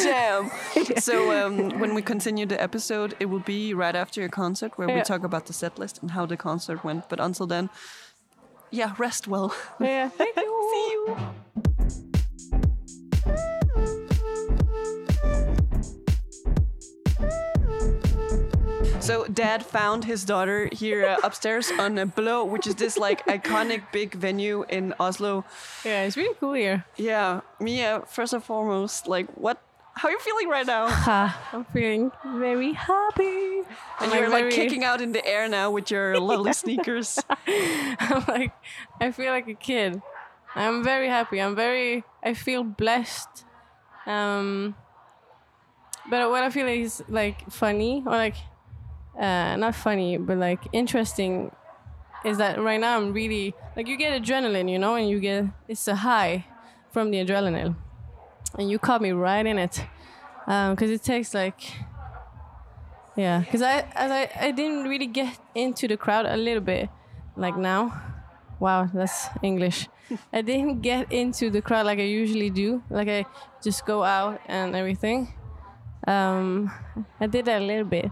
Damn. 0.00 0.50
so 0.98 1.46
um, 1.46 1.78
when 1.80 1.94
we 1.94 2.02
continue 2.02 2.46
the 2.46 2.60
episode, 2.62 3.14
it 3.20 3.26
will 3.26 3.40
be 3.44 3.74
right 3.74 3.96
after 3.96 4.20
your 4.20 4.30
concert 4.30 4.78
where 4.78 4.88
we 4.88 5.02
talk 5.02 5.24
about 5.24 5.46
the 5.46 5.52
set 5.52 5.78
list 5.78 6.00
and 6.02 6.12
how 6.12 6.24
the 6.26 6.36
concert 6.36 6.84
went. 6.84 7.08
But 7.08 7.20
until 7.20 7.46
then, 7.46 7.68
yeah, 8.70 8.94
rest 8.98 9.26
well. 9.28 9.54
yeah, 9.80 10.08
thank 10.08 10.36
you. 10.36 10.70
See 10.72 10.90
you. 10.92 11.74
So 19.06 19.24
dad 19.28 19.64
found 19.64 20.04
his 20.04 20.24
daughter 20.24 20.68
here 20.72 21.06
uh, 21.06 21.16
upstairs 21.22 21.70
on 21.78 21.96
a 21.96 22.06
Blå, 22.06 22.44
which 22.48 22.66
is 22.66 22.74
this 22.74 22.98
like 22.98 23.24
iconic 23.26 23.92
big 23.92 24.14
venue 24.16 24.64
in 24.68 24.94
Oslo. 24.98 25.44
Yeah, 25.84 26.02
it's 26.02 26.16
really 26.16 26.34
cool 26.40 26.54
here. 26.54 26.84
Yeah, 26.96 27.42
Mia, 27.60 28.02
first 28.08 28.32
and 28.32 28.42
foremost, 28.42 29.06
like 29.06 29.28
what 29.38 29.62
how 29.94 30.08
are 30.08 30.10
you 30.10 30.18
feeling 30.18 30.48
right 30.48 30.66
now? 30.66 30.86
I'm 31.52 31.64
feeling 31.66 32.10
very 32.34 32.72
happy. 32.72 33.62
And 34.00 34.10
I'm 34.10 34.18
you're 34.18 34.28
like 34.28 34.50
very- 34.50 34.52
kicking 34.52 34.82
out 34.82 35.00
in 35.00 35.12
the 35.12 35.24
air 35.24 35.48
now 35.48 35.70
with 35.70 35.88
your 35.88 36.18
lovely 36.30 36.52
sneakers. 36.52 37.22
I'm 37.46 38.24
like, 38.26 38.52
I 39.00 39.12
feel 39.12 39.30
like 39.30 39.46
a 39.46 39.54
kid. 39.54 40.02
I'm 40.56 40.82
very 40.82 41.08
happy. 41.08 41.40
I'm 41.40 41.54
very, 41.54 42.02
I 42.24 42.34
feel 42.34 42.64
blessed. 42.64 43.44
Um, 44.04 44.74
but 46.10 46.28
what 46.28 46.42
I 46.42 46.50
feel 46.50 46.66
is 46.66 47.04
like 47.08 47.48
funny 47.52 48.02
or 48.04 48.12
like, 48.12 48.34
uh, 49.18 49.56
not 49.56 49.74
funny, 49.74 50.16
but 50.18 50.36
like 50.38 50.66
interesting 50.72 51.50
is 52.24 52.38
that 52.38 52.60
right 52.60 52.80
now 52.80 52.96
I'm 52.96 53.12
really, 53.12 53.54
like 53.76 53.86
you 53.86 53.96
get 53.96 54.20
adrenaline, 54.20 54.70
you 54.70 54.78
know, 54.78 54.94
and 54.96 55.08
you 55.08 55.20
get, 55.20 55.44
it's 55.68 55.86
a 55.88 55.94
high 55.96 56.46
from 56.90 57.10
the 57.10 57.24
adrenaline. 57.24 57.76
and 58.58 58.70
you 58.70 58.78
caught 58.78 59.02
me 59.02 59.12
right 59.12 59.44
in 59.46 59.58
it, 59.58 59.84
because 60.46 60.90
it 60.90 61.02
takes 61.02 61.34
like, 61.34 61.60
yeah, 63.16 63.40
because 63.40 63.62
I 63.62 63.80
as 63.94 64.10
I 64.10 64.30
I 64.38 64.50
didn't 64.50 64.84
really 64.84 65.06
get 65.06 65.38
into 65.54 65.88
the 65.88 65.96
crowd 65.96 66.26
a 66.26 66.36
little 66.36 66.62
bit, 66.62 66.88
like 67.36 67.56
now. 67.56 68.02
Wow, 68.58 68.88
that's 68.92 69.28
English. 69.42 69.88
I 70.32 70.40
didn't 70.40 70.80
get 70.80 71.12
into 71.12 71.50
the 71.50 71.60
crowd 71.60 71.86
like 71.86 71.98
I 71.98 72.02
usually 72.02 72.50
do. 72.50 72.82
Like 72.90 73.08
I 73.08 73.26
just 73.62 73.84
go 73.84 74.02
out 74.02 74.40
and 74.46 74.74
everything. 74.74 75.32
Um, 76.06 76.70
I 77.20 77.26
did 77.26 77.46
that 77.46 77.62
a 77.62 77.64
little 77.64 77.84
bit, 77.84 78.10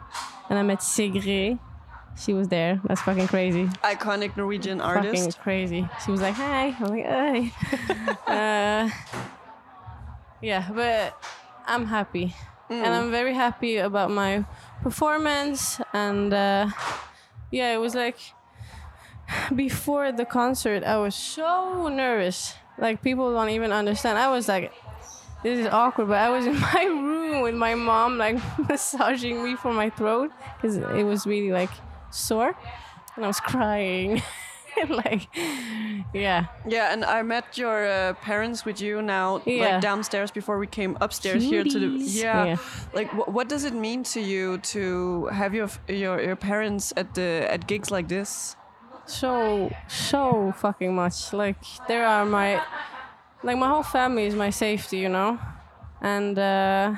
and 0.48 0.58
I 0.58 0.62
met 0.62 0.82
Sigrid. 0.82 1.58
She 2.16 2.32
was 2.32 2.48
there. 2.48 2.80
That's 2.84 3.00
fucking 3.02 3.28
crazy. 3.28 3.66
Iconic 3.82 4.36
Norwegian 4.36 4.80
artist. 4.80 5.24
Fucking 5.24 5.42
crazy. 5.42 5.88
She 6.04 6.10
was 6.10 6.20
like, 6.20 6.34
"Hi." 6.34 6.74
I'm 6.78 6.86
like, 6.86 7.06
"Hi." 7.06 7.52
uh, 8.86 8.90
yeah, 10.40 10.68
but 10.72 11.22
I'm 11.66 11.86
happy, 11.86 12.34
and 12.68 12.86
I'm 12.86 13.10
very 13.10 13.34
happy 13.34 13.78
about 13.78 14.10
my 14.10 14.44
performance. 14.82 15.80
And 15.92 16.32
uh, 16.32 16.70
yeah, 17.50 17.74
it 17.74 17.78
was 17.78 17.94
like 17.94 18.18
before 19.54 20.12
the 20.12 20.24
concert, 20.24 20.84
I 20.84 20.98
was 20.98 21.14
so 21.14 21.88
nervous. 21.88 22.54
Like 22.78 23.02
people 23.02 23.32
don't 23.32 23.50
even 23.50 23.72
understand. 23.72 24.18
I 24.18 24.28
was 24.28 24.48
like, 24.48 24.72
this 25.44 25.58
is 25.60 25.66
awkward, 25.68 26.08
but 26.08 26.18
I 26.18 26.30
was 26.30 26.44
in 26.52 26.58
my 26.58 26.84
room 26.84 27.42
with 27.42 27.54
my 27.54 27.74
mom, 27.76 28.18
like 28.18 28.36
massaging 28.68 29.44
me 29.44 29.54
for 29.54 29.72
my 29.72 29.90
throat 29.90 30.32
because 30.56 30.76
it 30.78 31.04
was 31.04 31.24
really 31.26 31.52
like 31.52 31.70
sore, 32.10 32.56
and 33.14 33.24
I 33.24 33.28
was 33.28 33.38
crying. 33.40 34.20
like, 34.88 35.28
yeah, 36.12 36.46
Yeah, 36.66 36.92
and 36.92 37.04
I 37.04 37.22
met 37.22 37.56
your 37.56 37.86
uh, 37.86 38.14
parents 38.14 38.64
with 38.64 38.80
you 38.80 39.02
now, 39.02 39.40
Yeah. 39.46 39.64
like 39.64 39.80
downstairs 39.80 40.32
before 40.32 40.58
we 40.58 40.66
came 40.66 40.96
upstairs 41.00 41.44
here 41.44 41.62
to 41.62 41.78
the. 41.78 41.86
Yeah, 42.02 42.44
Yeah. 42.44 42.56
like 42.92 43.08
wh- 43.10 43.28
what 43.28 43.48
does 43.48 43.62
it 43.64 43.72
mean 43.74 44.02
to 44.14 44.20
you 44.20 44.58
to 44.74 45.26
have 45.26 45.54
your 45.54 45.68
your 45.86 46.20
your 46.20 46.36
parents 46.36 46.92
at 46.96 47.14
the 47.14 47.46
at 47.54 47.68
gigs 47.68 47.90
like 47.90 48.08
this? 48.08 48.56
so 49.06 49.70
so 49.86 50.52
fucking 50.56 50.94
much. 50.94 51.32
Like 51.32 51.58
there 51.88 52.04
are 52.06 52.24
my, 52.26 52.60
like 53.44 53.58
my 53.58 53.68
whole 53.68 53.82
family 53.82 54.24
is 54.24 54.34
my 54.34 54.50
safety, 54.50 54.98
you 54.98 55.08
know, 55.08 55.38
and 56.00 56.38
uh, 56.38 56.94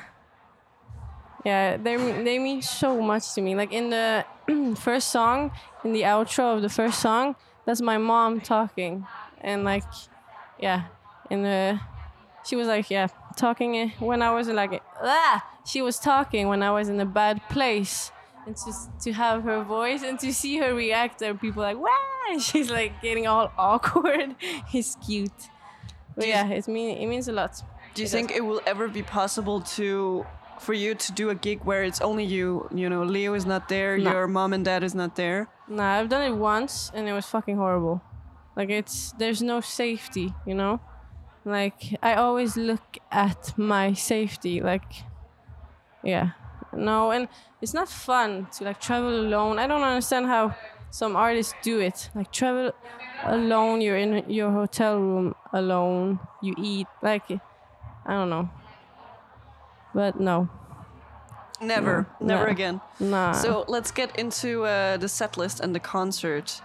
yeah, 1.44 1.76
they 1.76 1.96
they 1.96 2.38
mean 2.38 2.62
so 2.62 3.02
much 3.02 3.34
to 3.34 3.40
me. 3.40 3.54
Like 3.54 3.72
in 3.72 3.90
the 3.90 4.24
first 4.76 5.10
song, 5.10 5.50
in 5.84 5.92
the 5.92 6.02
outro 6.02 6.54
of 6.56 6.62
the 6.62 6.68
first 6.68 7.00
song, 7.00 7.36
that's 7.66 7.80
my 7.80 7.98
mom 7.98 8.40
talking, 8.40 9.06
and 9.40 9.64
like, 9.64 9.84
yeah, 10.58 10.84
in 11.30 11.42
the, 11.42 11.80
she 12.44 12.56
was 12.56 12.68
like, 12.68 12.90
yeah, 12.90 13.08
talking 13.36 13.90
when 13.98 14.22
I 14.22 14.32
was 14.32 14.48
like, 14.48 14.82
ah, 15.02 15.44
she 15.66 15.82
was 15.82 15.98
talking 15.98 16.48
when 16.48 16.62
I 16.62 16.70
was 16.70 16.88
in 16.88 17.00
a 17.00 17.06
bad 17.06 17.40
place. 17.50 18.12
And 18.46 18.54
just 18.54 18.90
to 19.00 19.12
have 19.12 19.42
her 19.42 19.64
voice 19.64 20.04
and 20.04 20.20
to 20.20 20.32
see 20.32 20.58
her 20.58 20.72
react, 20.72 21.18
there 21.18 21.34
people 21.34 21.62
like, 21.62 21.76
wow, 21.76 22.38
she's 22.40 22.70
like 22.70 23.02
getting 23.02 23.26
all 23.26 23.52
awkward. 23.58 24.36
it's 24.72 24.96
cute. 25.04 25.48
But 26.16 26.26
yeah, 26.28 26.48
it 26.48 26.66
mean 26.68 26.96
it 26.98 27.06
means 27.06 27.28
a 27.28 27.32
lot. 27.32 27.62
Do 27.94 28.02
you 28.02 28.06
It 28.06 28.10
think 28.10 28.30
it 28.32 28.40
will 28.44 28.60
ever 28.66 28.88
be 28.88 29.02
possible 29.02 29.60
to 29.76 30.24
for 30.58 30.72
you 30.72 30.94
to 30.94 31.12
do 31.12 31.28
a 31.30 31.34
gig 31.34 31.60
where 31.64 31.82
it's 31.84 32.00
only 32.00 32.24
you? 32.24 32.68
You 32.74 32.88
know, 32.88 33.02
Leo 33.04 33.34
is 33.34 33.44
not 33.46 33.68
there, 33.68 33.98
No. 33.98 34.10
your 34.12 34.26
mom 34.26 34.52
and 34.52 34.64
dad 34.64 34.82
is 34.82 34.94
not 34.94 35.14
there. 35.16 35.48
Nah, 35.68 35.98
I've 36.00 36.08
done 36.08 36.22
it 36.22 36.34
once 36.36 36.90
and 36.94 37.08
it 37.08 37.12
was 37.12 37.26
fucking 37.26 37.56
horrible. 37.56 38.00
Like 38.56 38.70
it's 38.70 39.12
there's 39.18 39.42
no 39.42 39.60
safety, 39.60 40.32
you 40.46 40.54
know? 40.54 40.80
Like 41.44 41.94
I 42.02 42.14
always 42.14 42.56
look 42.56 42.98
at 43.10 43.52
my 43.58 43.92
safety 43.94 44.60
like 44.60 44.90
yeah. 46.02 46.30
No, 46.72 47.10
and 47.10 47.28
it's 47.62 47.72
not 47.74 47.88
fun 47.88 48.48
to 48.58 48.64
like 48.64 48.80
travel 48.80 49.08
alone. 49.20 49.58
I 49.58 49.66
don't 49.66 49.82
understand 49.82 50.26
how 50.26 50.54
some 50.90 51.16
artists 51.16 51.54
do 51.62 51.80
it. 51.80 52.10
Like 52.14 52.30
travel 52.32 52.72
alone, 53.24 53.80
you're 53.80 53.96
in 53.96 54.24
your 54.30 54.50
hotel 54.50 54.98
room 55.00 55.34
alone, 55.52 56.18
you 56.42 56.54
eat 56.58 56.86
like 57.02 57.24
I 58.06 58.12
don't 58.12 58.30
know. 58.30 58.48
But 59.94 60.20
no. 60.20 60.48
Never, 61.60 62.06
No. 62.20 62.26
never 62.26 62.44
No. 62.44 62.50
again. 62.50 62.80
Nah. 63.00 63.32
So 63.32 63.64
let's 63.66 63.90
get 63.90 64.14
into 64.18 64.64
uh, 64.64 64.98
the 64.98 65.08
set 65.08 65.36
list 65.38 65.60
and 65.60 65.74
the 65.74 65.80
concert. 65.80 66.60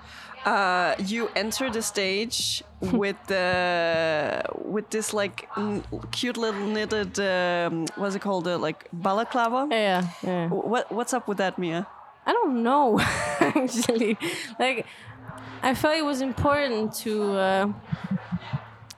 Uh, 0.45 0.95
you 0.99 1.29
enter 1.35 1.69
the 1.69 1.81
stage 1.81 2.63
with 2.81 3.15
the 3.27 4.41
with 4.65 4.89
this 4.89 5.13
like 5.13 5.47
n- 5.55 5.83
cute 6.11 6.35
little 6.35 6.65
knitted 6.67 7.19
um, 7.19 7.85
what's 7.95 8.15
it 8.15 8.21
called 8.21 8.47
uh, 8.47 8.57
like 8.57 8.87
balaclava. 8.91 9.67
yeah, 9.71 10.07
yeah. 10.23 10.49
What 10.49 10.91
what's 10.91 11.13
up 11.13 11.27
with 11.27 11.37
that, 11.37 11.57
Mia? 11.57 11.85
I 12.25 12.31
don't 12.33 12.61
know 12.63 12.99
actually. 13.39 14.17
Like 14.59 14.85
I 15.63 15.73
felt 15.75 15.95
it 15.97 16.05
was 16.05 16.21
important 16.21 16.93
to 17.05 17.73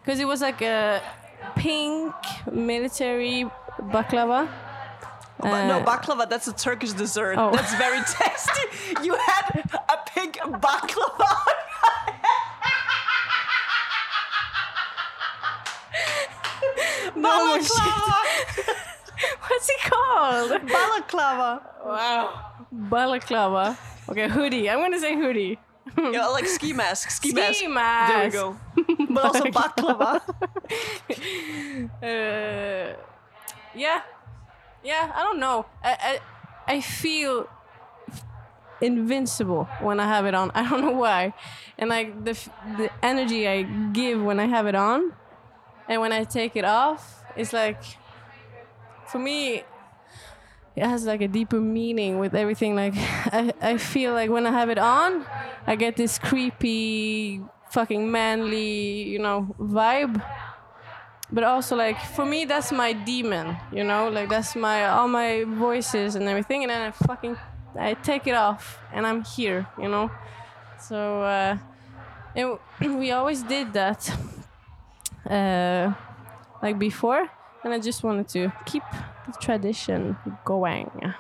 because 0.02 0.20
it 0.20 0.26
was 0.28 0.42
like 0.42 0.62
a 0.62 1.02
pink 1.56 2.14
military 2.52 3.46
baklava. 3.80 4.48
Ba- 5.40 5.68
no, 5.68 5.80
Uh, 5.80 5.86
baklava. 5.86 6.30
That's 6.30 6.48
a 6.48 6.54
Turkish 6.54 6.94
dessert. 6.94 7.36
Oh. 7.38 7.52
That's 7.52 7.74
very 7.76 8.00
tasty. 8.18 9.04
You 9.04 9.16
had 9.16 9.64
a 9.90 9.98
pink 10.14 10.38
baklava. 10.38 11.30
No, 17.16 17.30
What's 19.48 19.70
it 19.70 19.82
called? 19.92 20.50
balaclava. 20.68 21.62
Wow. 21.86 22.53
Balaclava. 22.74 23.78
Okay, 24.10 24.28
hoodie. 24.28 24.70
I'm 24.70 24.80
gonna 24.80 25.00
say 25.00 25.16
hoodie. 25.16 25.60
Yeah, 25.98 26.28
like 26.28 26.48
ski 26.48 26.74
mask. 26.74 27.12
Ski, 27.12 27.30
Ski 27.30 27.68
mask. 27.68 28.12
There 28.12 28.26
we 28.26 28.32
go. 28.32 28.58
But 29.14 29.26
also 29.26 29.46
baklava. 29.46 30.22
Uh, 32.02 32.96
yeah, 33.76 34.02
yeah. 34.84 35.12
I 35.14 35.24
don't 35.24 35.40
know. 35.40 35.66
I, 35.84 36.20
I 36.68 36.74
I 36.76 36.82
feel 36.82 37.48
invincible 38.82 39.66
when 39.82 40.00
I 40.00 40.06
have 40.08 40.26
it 40.26 40.34
on. 40.34 40.52
I 40.56 40.68
don't 40.68 40.82
know 40.82 40.92
why, 40.98 41.34
and 41.78 41.90
like 41.90 42.24
the 42.26 42.34
the 42.78 42.90
energy 43.04 43.48
I 43.48 43.64
give 43.94 44.22
when 44.22 44.40
I 44.40 44.46
have 44.46 44.66
it 44.68 44.76
on, 44.76 45.14
and 45.88 46.02
when 46.02 46.12
I 46.12 46.24
take 46.24 46.56
it 46.56 46.66
off, 46.66 47.24
it's 47.36 47.54
like 47.54 47.82
for 49.08 49.20
me. 49.20 49.64
It 50.76 50.84
has 50.84 51.06
like 51.06 51.22
a 51.22 51.28
deeper 51.28 51.60
meaning 51.60 52.20
with 52.20 52.34
everything. 52.36 52.76
Like 52.76 52.94
I, 52.98 53.54
I 53.62 53.78
feel 53.78 54.14
like 54.14 54.30
when 54.30 54.46
I 54.48 54.52
have 54.52 54.70
it 54.70 54.78
on, 54.78 55.26
I 55.68 55.76
get 55.76 55.96
this 55.96 56.18
creepy, 56.18 57.42
fucking 57.72 58.12
manly, 58.12 59.04
you 59.04 59.20
know, 59.20 59.56
vibe 59.60 60.22
but 61.34 61.44
also 61.44 61.76
like 61.76 62.00
for 62.00 62.26
me 62.26 62.46
that's 62.46 62.72
my 62.72 62.94
demon 62.94 63.58
you 63.72 63.84
know 63.84 64.08
like 64.08 64.30
that's 64.30 64.56
my 64.56 64.86
all 64.86 65.08
my 65.08 65.44
voices 65.44 66.16
and 66.16 66.30
everything 66.30 66.64
and 66.64 66.70
then 66.70 66.82
i 66.82 66.92
fucking 66.92 67.36
i 67.78 67.96
take 67.96 68.28
it 68.28 68.36
off 68.36 68.80
and 68.94 69.06
i'm 69.06 69.24
here 69.24 69.68
you 69.80 69.90
know 69.90 70.12
so 70.80 71.24
uh 71.24 71.58
and 72.36 72.60
we 73.00 73.12
always 73.12 73.42
did 73.44 73.74
that 73.74 74.16
uh 75.30 75.92
like 76.62 76.78
before 76.78 77.28
and 77.64 77.74
i 77.74 77.80
just 77.80 78.04
wanted 78.04 78.28
to 78.28 78.52
keep 78.66 78.84
tradition 79.40 80.18
going 80.46 81.14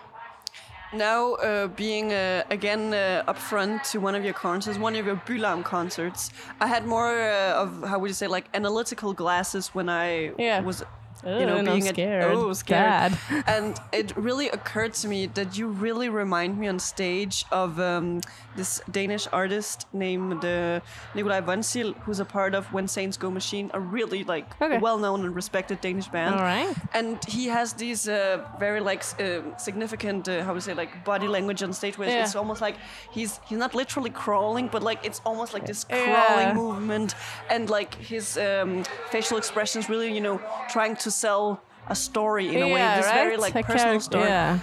Now, 0.94 1.34
uh, 1.36 1.68
being 1.68 2.14
uh, 2.14 2.44
again 2.52 2.94
uh, 2.94 3.24
up 3.28 3.38
front 3.40 3.84
to 3.86 4.00
one 4.00 4.14
of 4.14 4.24
your 4.24 4.34
concerts, 4.34 4.78
one 4.78 4.96
of 4.96 5.06
your 5.08 5.16
Bylarm 5.16 5.64
concerts, 5.64 6.32
I 6.62 6.68
had 6.68 6.86
more 6.86 7.20
uh, 7.20 7.64
of 7.64 7.84
how 7.90 7.98
would 8.00 8.10
you 8.10 8.14
say 8.14 8.28
like 8.28 8.46
analytical 8.54 9.14
glasses 9.14 9.74
when 9.74 9.90
I 9.90 10.34
Yeah. 10.38 10.62
was, 10.62 10.84
Ugh, 11.26 11.40
you 11.40 11.46
know, 11.46 11.58
I'm 11.58 11.66
being 11.66 11.88
at- 11.88 11.96
scared. 11.96 12.24
oh 12.36 12.54
scared, 12.54 13.14
Bad. 13.14 13.44
and 13.48 13.80
it 13.92 14.16
really 14.18 14.50
occurred 14.50 14.94
to 14.96 15.08
me 15.08 15.28
that 15.28 15.58
you 15.58 15.68
really 15.68 16.10
remind 16.10 16.58
me 16.58 16.68
on 16.68 16.80
stage 16.80 17.46
of 17.52 17.80
um, 17.80 18.22
this 18.56 18.82
Danish 18.92 19.28
artist 19.32 19.88
named 19.94 20.44
uh, 20.46 20.80
Nikolaj 21.16 21.46
Vonsild, 21.46 21.96
who's 22.04 22.20
a 22.20 22.26
part 22.26 22.54
of 22.56 22.66
When 22.74 22.88
Saints 22.88 23.18
Go 23.18 23.30
Machine, 23.32 23.72
a 23.74 23.80
really 23.80 24.24
like 24.24 24.48
Okay. 24.62 24.78
well-known 24.80 25.24
and 25.26 25.36
respected 25.36 25.80
Danish 25.82 26.08
band 26.10 26.36
all 26.36 26.42
right 26.42 26.76
and 26.94 27.18
he 27.26 27.48
has 27.48 27.74
these 27.74 28.08
uh, 28.08 28.44
very 28.60 28.80
like 28.80 29.04
uh, 29.20 29.42
significant 29.58 30.28
uh, 30.28 30.44
how 30.44 30.50
would 30.54 30.58
you 30.58 30.62
say 30.62 30.74
like 30.74 31.04
body 31.06 31.28
language 31.28 31.64
on 31.64 31.74
stage 31.74 31.98
where 31.98 32.10
Yeah. 32.10 32.24
it's 32.24 32.36
almost 32.36 32.62
like 32.62 32.76
he's 33.12 33.40
he's 33.48 33.58
not 33.58 33.74
literally 33.76 34.10
crawling 34.10 34.68
but 34.68 34.84
like 34.84 35.00
it's 35.06 35.22
almost 35.26 35.54
like 35.54 35.66
this 35.66 35.86
Yeah. 35.90 36.06
crawling 36.06 36.56
movement 36.56 37.16
and 37.50 37.70
like 37.70 37.96
his 37.96 38.38
um, 38.38 38.84
facial 39.10 39.38
expressions 39.38 39.90
really 39.90 40.14
you 40.14 40.22
know 40.22 40.40
trying 40.70 40.96
to 40.98 41.10
sell 41.14 41.62
a 41.88 41.96
story 41.96 42.48
in 42.56 42.62
a 42.62 42.68
way 42.74 42.80
yeah, 42.80 42.98
this 42.98 43.06
right? 43.08 43.24
very 43.24 43.38
like 43.38 43.56
A 43.56 43.64
personal 43.64 44.00
story 44.00 44.26
yeah 44.26 44.60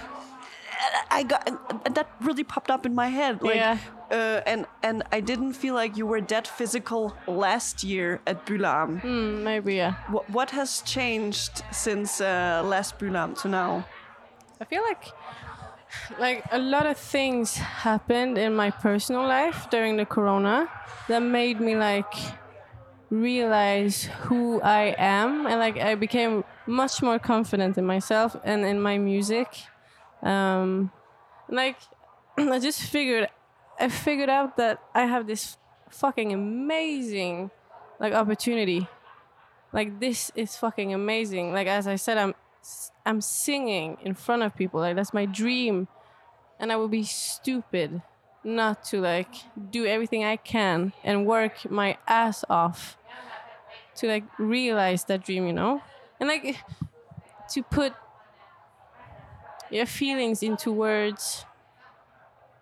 I 1.11 1.23
got 1.23 1.45
that 1.95 2.07
really 2.21 2.43
popped 2.43 2.71
up 2.71 2.85
in 2.85 2.95
my 2.95 3.07
head. 3.07 3.41
Like, 3.41 3.55
Yeah. 3.55 3.77
uh, 4.11 4.41
and 4.51 4.65
and 4.81 5.03
I 5.11 5.19
didn't 5.21 5.53
feel 5.53 5.75
like 5.75 5.97
you 5.99 6.07
were 6.07 6.21
that 6.21 6.47
physical 6.47 7.13
last 7.27 7.83
year 7.83 8.19
at 8.25 8.45
Bylarm. 8.45 8.99
Hmm, 9.01 9.43
maybe 9.43 9.75
yeah. 9.75 9.93
What, 10.09 10.29
what 10.29 10.49
has 10.51 10.81
changed 10.81 11.63
since 11.71 12.19
uh, 12.21 12.61
last 12.65 12.97
Bylarm 12.99 13.35
to 13.41 13.47
now? 13.47 13.85
I 14.61 14.65
feel 14.65 14.83
like 14.89 15.05
like 16.19 16.43
a 16.51 16.57
lot 16.59 16.85
of 16.85 16.97
things 16.97 17.57
happened 17.83 18.37
in 18.37 18.55
my 18.55 18.71
personal 18.71 19.27
life 19.27 19.67
during 19.69 19.97
the 19.97 20.05
corona 20.05 20.67
that 21.07 21.21
made 21.21 21.59
me 21.59 21.75
like 21.75 22.13
realize 23.11 24.05
who 24.23 24.61
I 24.61 24.95
am 24.97 25.45
and 25.45 25.59
like 25.59 25.77
I 25.77 25.95
became 25.95 26.45
much 26.65 27.01
more 27.01 27.19
confident 27.19 27.77
in 27.77 27.85
myself 27.85 28.37
and 28.43 28.65
in 28.65 28.81
my 28.81 28.97
music. 28.97 29.47
Um 30.23 30.91
like 31.49 31.75
I 32.37 32.57
just 32.59 32.81
figured 32.81 33.27
I 33.79 33.89
figured 33.89 34.29
out 34.29 34.55
that 34.57 34.79
I 34.95 35.05
have 35.05 35.27
this 35.27 35.57
fucking 35.89 36.31
amazing 36.31 37.51
like 37.99 38.13
opportunity. 38.13 38.87
Like 39.73 39.99
this 39.99 40.31
is 40.33 40.55
fucking 40.55 40.93
amazing. 40.93 41.51
Like 41.51 41.67
as 41.67 41.87
I 41.87 41.97
said 41.97 42.17
I'm 42.17 42.33
I'm 43.05 43.19
singing 43.19 43.97
in 44.03 44.13
front 44.13 44.43
of 44.43 44.55
people. 44.55 44.79
Like 44.79 44.95
that's 44.95 45.13
my 45.13 45.25
dream. 45.25 45.89
And 46.61 46.71
I 46.71 46.77
would 46.77 46.91
be 46.91 47.03
stupid 47.03 48.03
not 48.43 48.83
to 48.85 49.01
like 49.01 49.33
do 49.69 49.85
everything 49.85 50.23
I 50.23 50.37
can 50.37 50.93
and 51.03 51.25
work 51.25 51.69
my 51.69 51.97
ass 52.07 52.45
off 52.49 52.97
to 54.01 54.07
like 54.07 54.23
realize 54.39 55.05
that 55.05 55.23
dream, 55.23 55.47
you 55.47 55.53
know? 55.53 55.81
And 56.19 56.27
like 56.29 56.57
to 57.51 57.63
put 57.63 57.93
your 59.69 59.85
feelings 59.85 60.43
into 60.43 60.71
words 60.71 61.45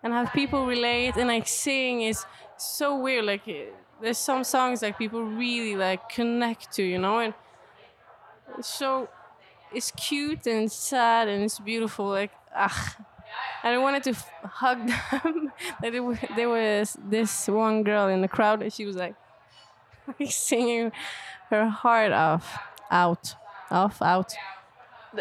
and 0.02 0.12
have 0.12 0.32
people 0.32 0.66
relate 0.66 1.16
and 1.16 1.28
like 1.28 1.46
sing 1.48 2.02
is 2.02 2.24
so 2.56 2.98
weird. 2.98 3.24
Like 3.24 3.46
eh, 3.48 3.66
there's 4.00 4.18
some 4.18 4.44
songs 4.44 4.82
like 4.82 4.98
people 4.98 5.22
really 5.22 5.76
like 5.76 6.08
connect 6.08 6.72
to, 6.72 6.82
you 6.82 6.98
know? 6.98 7.18
And 7.18 7.34
so 8.60 9.08
it's 9.72 9.90
cute 9.92 10.46
and 10.46 10.70
sad 10.70 11.28
and 11.28 11.44
it's 11.44 11.58
beautiful. 11.58 12.06
Like, 12.06 12.32
ah, 12.54 12.96
and 13.62 13.74
I 13.74 13.78
wanted 13.78 14.02
to 14.04 14.14
hug 14.44 14.88
them. 14.88 15.52
like 15.82 15.94
wa- 15.94 16.36
there 16.36 16.48
was 16.48 16.96
this 17.08 17.48
one 17.48 17.82
girl 17.82 18.08
in 18.08 18.20
the 18.20 18.28
crowd, 18.28 18.62
and 18.62 18.72
she 18.72 18.84
was 18.86 18.96
like, 18.96 19.14
singing 20.28 20.92
her 21.50 21.68
heart 21.68 22.12
off, 22.12 22.58
out, 22.90 23.34
off, 23.70 24.00
out. 24.02 24.34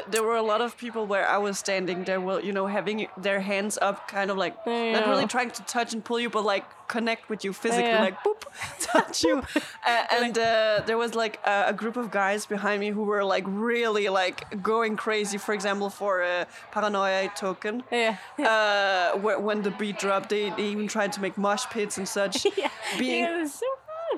There 0.08 0.22
were 0.22 0.36
a 0.36 0.44
lot 0.44 0.62
of 0.62 0.78
people 0.78 1.08
where 1.08 1.28
I 1.28 1.40
was 1.40 1.58
standing 1.58 2.04
there, 2.04 2.22
well, 2.22 2.40
you 2.40 2.52
know, 2.54 2.68
having 2.68 3.08
their 3.18 3.40
hands 3.40 3.76
up, 3.82 4.08
kind 4.08 4.30
of 4.30 4.38
like 4.38 4.54
not 4.68 5.08
really 5.08 5.26
trying 5.26 5.50
to 5.50 5.64
touch 5.64 5.94
and 5.96 6.06
pull 6.06 6.20
you, 6.20 6.30
but 6.30 6.46
like 6.46 6.64
connect 6.88 7.28
with 7.28 7.44
you 7.44 7.54
physically, 7.54 7.90
Yeah. 7.90 8.02
like 8.04 8.20
boop, 8.24 8.44
touch 8.80 9.24
you. 9.24 9.40
uh, 9.40 10.04
and 10.12 10.38
uh, 10.38 10.84
there 10.86 10.96
was 10.96 11.16
like 11.16 11.40
a, 11.44 11.66
a 11.70 11.74
group 11.74 11.98
of 11.98 12.12
guys 12.12 12.46
behind 12.46 12.82
me 12.82 12.90
who 12.90 13.02
were 13.02 13.24
like 13.24 13.46
really 13.48 14.10
like 14.10 14.62
going 14.62 14.96
crazy. 14.96 15.40
For 15.40 15.54
example, 15.56 15.90
for 15.90 16.22
uh, 16.22 16.46
Paranoia 16.72 17.32
Token. 17.36 17.82
Yeah. 17.92 18.18
Uh, 18.38 19.18
wh- 19.18 19.42
when 19.44 19.64
the 19.64 19.72
beat 19.72 19.98
dropped, 19.98 20.30
they, 20.30 20.52
they 20.52 20.66
even 20.68 20.88
tried 20.88 21.14
to 21.14 21.20
make 21.22 21.36
mosh 21.36 21.66
pits 21.72 21.98
and 21.98 22.08
such. 22.08 22.46
yeah. 22.56 22.70
Being 23.00 23.24
yeah, 23.24 23.46
so. 23.48 23.66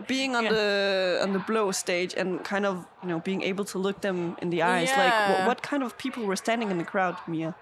Being 0.08 0.36
on 0.36 0.44
Yeah. 0.46 0.52
the 0.52 1.20
on 1.24 1.34
the 1.34 1.40
Blå 1.40 1.74
stage 1.74 2.14
and 2.16 2.44
kind 2.44 2.66
of 2.66 2.86
you 3.04 3.10
know 3.10 3.20
being 3.20 3.42
able 3.42 3.66
to 3.66 3.78
look 3.78 4.02
them 4.02 4.36
in 4.42 4.50
the 4.50 4.62
eyes 4.62 4.90
like 4.90 5.12
Yeah. 5.14 5.32
what, 5.40 5.48
what 5.48 5.62
kind 5.64 5.84
of 5.84 5.98
people 5.98 6.26
were 6.26 6.36
standing 6.36 6.70
in 6.72 6.78
the 6.78 6.84
crowd 6.86 7.16
mia 7.28 7.56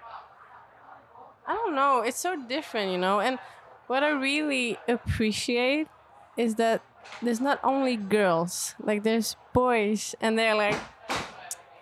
I 1.48 1.54
don't 1.56 1.74
know. 1.74 2.02
It's 2.02 2.20
so 2.20 2.36
different, 2.36 2.92
you 2.92 2.98
know. 3.00 3.20
And 3.20 3.40
what 3.88 4.04
I 4.04 4.10
really 4.12 4.78
appreciate 4.88 5.88
is 6.38 6.56
that 6.56 6.82
there's 7.24 7.42
not 7.42 7.60
only 7.64 7.96
girls, 7.98 8.76
like 8.80 9.02
there's 9.02 9.36
boys, 9.52 10.14
and 10.22 10.38
they're 10.38 10.54
like, 10.54 10.78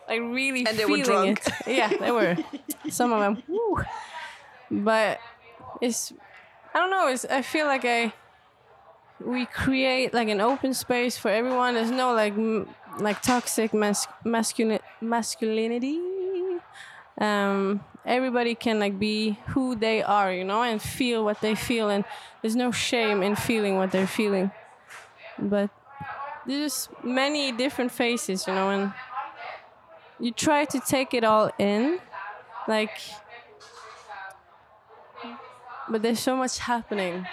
like 0.08 0.22
really 0.22 0.66
And 0.66 0.78
they 0.78 0.86
were 0.86 0.98
feeling 1.04 1.34
drunk. 1.36 1.42
it. 1.48 1.54
Yeah, 1.80 1.90
they 2.00 2.12
were. 2.12 2.38
Some 2.90 3.12
of 3.12 3.20
them. 3.20 3.44
Woo. 3.48 3.84
But 4.72 5.20
it's, 5.82 6.14
I 6.74 6.80
don't 6.80 6.90
know. 6.90 7.08
It's 7.08 7.26
I 7.26 7.42
feel 7.42 7.66
like 7.68 7.84
I, 7.86 8.14
we 9.24 9.46
create 9.46 10.14
like 10.14 10.30
an 10.30 10.42
open 10.42 10.74
space 10.74 11.18
for 11.18 11.30
everyone. 11.30 11.76
There's 11.76 11.92
no 11.92 12.14
like 12.14 12.34
like 13.00 13.22
toxic 13.22 13.74
mas- 13.74 14.08
masculin 14.26 14.80
masculinity 15.02 16.00
um, 17.20 17.84
everybody 18.06 18.56
can 18.56 18.80
like 18.80 19.00
be 19.00 19.40
who 19.48 19.76
they 19.76 20.04
are, 20.04 20.32
you 20.32 20.44
know, 20.44 20.62
and 20.64 20.82
feel 20.82 21.24
what 21.24 21.42
they 21.42 21.56
feel, 21.56 21.90
and 21.90 22.06
there's 22.42 22.56
no 22.56 22.72
shame 22.72 23.24
in 23.24 23.36
feeling 23.36 23.76
what 23.76 23.92
they're 23.92 24.08
feeling. 24.08 24.52
But 25.40 25.70
there's 26.46 26.90
many 27.04 27.52
different 27.52 27.92
faces, 27.92 28.48
you 28.48 28.54
know, 28.54 28.70
and 28.70 28.94
you 30.20 30.32
try 30.32 30.66
to 30.66 30.80
take 30.80 31.14
it 31.14 31.24
all 31.24 31.52
in, 31.58 32.00
like. 32.68 33.00
But 35.90 36.02
there's 36.02 36.20
so 36.20 36.36
much 36.36 36.58
happening, 36.60 37.26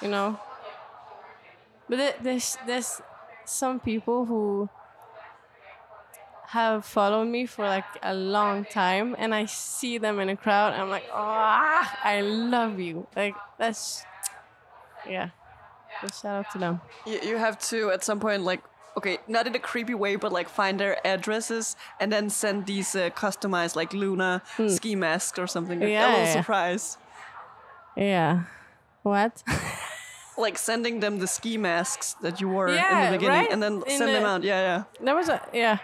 you 0.00 0.08
know. 0.08 0.38
But 1.88 1.98
there- 1.98 2.14
there's 2.20 2.58
there's 2.66 3.00
some 3.44 3.78
people 3.80 4.24
who 4.26 4.68
have 6.48 6.84
followed 6.84 7.26
me 7.26 7.44
for 7.46 7.64
like 7.66 7.84
a 8.02 8.14
long 8.14 8.64
time 8.64 9.14
and 9.18 9.34
I 9.34 9.46
see 9.46 9.98
them 9.98 10.20
in 10.20 10.28
a 10.28 10.36
crowd 10.36 10.74
I'm 10.74 10.90
like, 10.90 11.04
oh, 11.12 11.82
I 12.04 12.20
love 12.22 12.78
you. 12.78 13.06
Like 13.16 13.34
that's 13.58 14.04
yeah. 15.08 15.30
So 16.02 16.08
shout 16.08 16.46
out 16.46 16.50
to 16.52 16.58
them. 16.58 16.80
you, 17.06 17.18
you 17.22 17.36
have 17.38 17.58
to 17.70 17.90
at 17.90 18.04
some 18.04 18.20
point 18.20 18.42
like 18.42 18.62
okay 18.96 19.18
not 19.28 19.46
in 19.46 19.54
a 19.54 19.58
creepy 19.58 19.94
way 19.94 20.16
but 20.16 20.32
like 20.32 20.48
find 20.48 20.78
their 20.80 20.96
addresses 21.06 21.76
and 22.00 22.12
then 22.12 22.30
send 22.30 22.66
these 22.66 22.94
uh, 22.96 23.10
customized 23.10 23.76
like 23.76 23.92
luna 23.92 24.42
ski 24.68 24.94
masks 24.94 25.38
or 25.38 25.46
something 25.46 25.78
Hmm. 25.80 25.86
Yeah, 25.88 26.06
a 26.06 26.08
little 26.10 26.24
yeah. 26.26 26.32
surprise 26.32 26.98
Yeah. 27.96 28.42
What? 29.02 29.42
like 30.38 30.58
sending 30.58 31.00
them 31.00 31.18
the 31.18 31.26
ski 31.26 31.56
masks 31.56 32.14
that 32.22 32.40
you 32.40 32.48
wore 32.48 32.68
in 32.68 32.74
the 32.74 33.08
beginning 33.12 33.28
right? 33.28 33.50
and 33.50 33.62
then 33.62 33.82
In 33.86 33.98
send 33.98 34.14
them 34.14 34.24
out 34.24 34.42
yeah 34.42 34.60
yeah 34.60 35.04
There 35.04 35.14
was 35.14 35.28
a 35.28 35.40
yeah. 35.52 35.78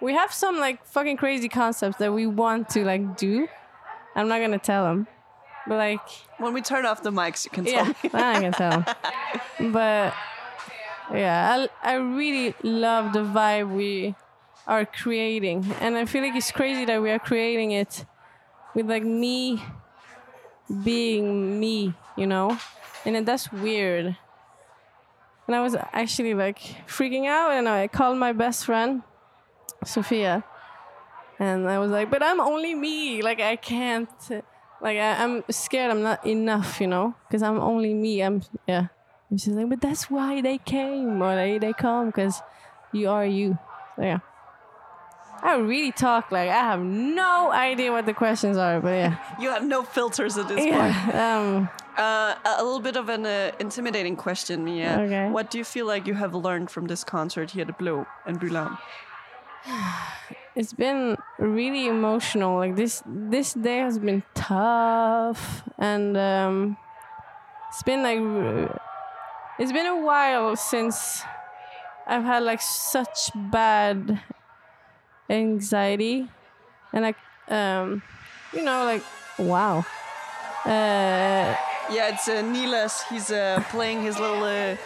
We 0.00 0.12
have 0.12 0.32
some 0.32 0.58
like 0.58 0.84
fucking 0.84 1.16
crazy 1.16 1.48
concepts 1.48 1.96
that 1.98 2.12
we 2.12 2.26
want 2.26 2.68
to 2.70 2.84
like 2.84 3.16
do. 3.16 3.48
I'm 4.14 4.28
not 4.28 4.40
gonna 4.40 4.58
tell 4.58 4.84
them, 4.84 5.06
but 5.66 5.76
like 5.76 6.06
when 6.38 6.52
we 6.52 6.60
turn 6.62 6.84
off 6.86 7.02
the 7.02 7.10
mics 7.10 7.44
you 7.44 7.50
can 7.50 7.64
tell 7.64 7.86
yeah, 7.86 7.92
me 8.02 8.10
I 8.14 8.40
can 8.40 8.52
tell. 8.52 8.84
But 9.72 10.12
yeah, 11.12 11.66
I, 11.82 11.92
I 11.92 11.94
really 11.94 12.54
love 12.62 13.12
the 13.12 13.20
vibe 13.20 13.74
we 13.74 14.14
are 14.66 14.84
creating, 14.84 15.64
and 15.80 15.96
I 15.96 16.04
feel 16.04 16.22
like 16.22 16.34
it's 16.34 16.52
crazy 16.52 16.84
that 16.84 17.00
we 17.00 17.10
are 17.10 17.18
creating 17.18 17.70
it 17.70 18.04
with 18.74 18.88
like 18.88 19.04
me 19.04 19.62
being 20.84 21.58
me, 21.60 21.94
you 22.16 22.26
know, 22.26 22.58
and 23.14 23.26
that's 23.26 23.52
weird. 23.52 24.16
And 25.46 25.54
I 25.54 25.62
was 25.62 25.76
actually 25.92 26.34
like 26.34 26.58
freaking 26.86 27.26
out, 27.26 27.52
and 27.52 27.68
I 27.68 27.86
called 27.86 28.18
my 28.18 28.32
best 28.32 28.64
friend, 28.64 29.02
Sophia, 29.84 30.44
and 31.38 31.68
I 31.68 31.78
was 31.78 31.90
like, 31.90 32.10
"But 32.10 32.22
I'm 32.22 32.40
only 32.40 32.74
me. 32.74 33.22
Like 33.22 33.40
I 33.40 33.56
can't." 33.56 34.10
like 34.80 34.98
I, 34.98 35.22
I'm 35.22 35.44
scared 35.50 35.90
I'm 35.90 36.02
not 36.02 36.26
enough, 36.26 36.80
you 36.80 36.86
know, 36.86 37.14
because 37.26 37.42
I'm 37.42 37.58
only 37.58 37.94
me. 37.94 38.22
I'm 38.22 38.42
yeah. 38.66 38.88
And 39.30 39.40
she's 39.40 39.54
like, 39.54 39.68
but 39.68 39.80
that's 39.80 40.10
why 40.10 40.40
they 40.40 40.58
came 40.58 41.20
or 41.22 41.34
they 41.34 41.58
they 41.58 41.72
come 41.72 42.06
because 42.06 42.40
you 42.92 43.08
are 43.08 43.26
you. 43.26 43.58
So 43.96 44.02
yeah. 44.02 44.18
I 45.42 45.56
really 45.56 45.92
talk 45.92 46.32
like 46.32 46.48
I 46.48 46.54
have 46.54 46.80
no 46.80 47.50
idea 47.52 47.92
what 47.92 48.06
the 48.06 48.14
questions 48.14 48.56
are, 48.56 48.80
but 48.80 48.90
yeah, 48.90 49.18
you 49.40 49.50
have 49.50 49.64
no 49.64 49.82
filters 49.82 50.38
at 50.38 50.48
this 50.48 50.60
point 50.60 50.72
yeah. 50.72 51.38
Um, 51.38 51.68
Uh, 51.96 52.34
a 52.44 52.62
little 52.62 52.80
bit 52.80 52.96
of 52.96 53.08
an 53.08 53.24
uh, 53.24 53.50
intimidating 53.58 54.16
question, 54.16 54.64
Mia. 54.64 54.98
Okay. 55.00 55.30
What 55.30 55.50
do 55.50 55.56
you 55.56 55.64
feel 55.64 55.86
like 55.86 56.06
you 56.06 56.12
have 56.14 56.34
learned 56.34 56.70
from 56.70 56.86
this 56.86 57.02
concert 57.04 57.52
here 57.52 57.64
at 57.66 57.78
Blå 57.78 58.06
and 58.26 58.38
Bylarm? 58.38 58.78
it's 60.54 60.74
been 60.74 61.16
really 61.38 61.86
emotional. 61.86 62.58
Like 62.58 62.76
this 62.76 63.02
this 63.06 63.54
day 63.54 63.78
has 63.78 63.98
been 63.98 64.22
tough, 64.34 65.62
and 65.78 66.16
um, 66.16 66.76
it's 67.68 67.82
been 67.82 68.02
like 68.02 68.20
it's 69.58 69.72
been 69.72 69.86
a 69.86 69.96
while 69.96 70.54
since 70.54 71.22
I've 72.06 72.24
had 72.24 72.42
like 72.42 72.60
such 72.60 73.30
bad 73.34 74.20
anxiety, 75.30 76.28
and 76.92 77.04
like 77.04 77.16
um, 77.48 78.02
you 78.52 78.62
know, 78.62 78.84
like 78.84 79.02
wow. 79.38 79.86
Uh, 80.66 81.54
Yeah, 81.90 82.08
it's 82.14 82.28
uh, 82.28 82.42
Nilas. 82.42 83.02
He's 83.08 83.30
uh, 83.30 83.62
playing 83.70 84.02
his 84.02 84.18
little 84.18 84.42
uh, 84.42 84.76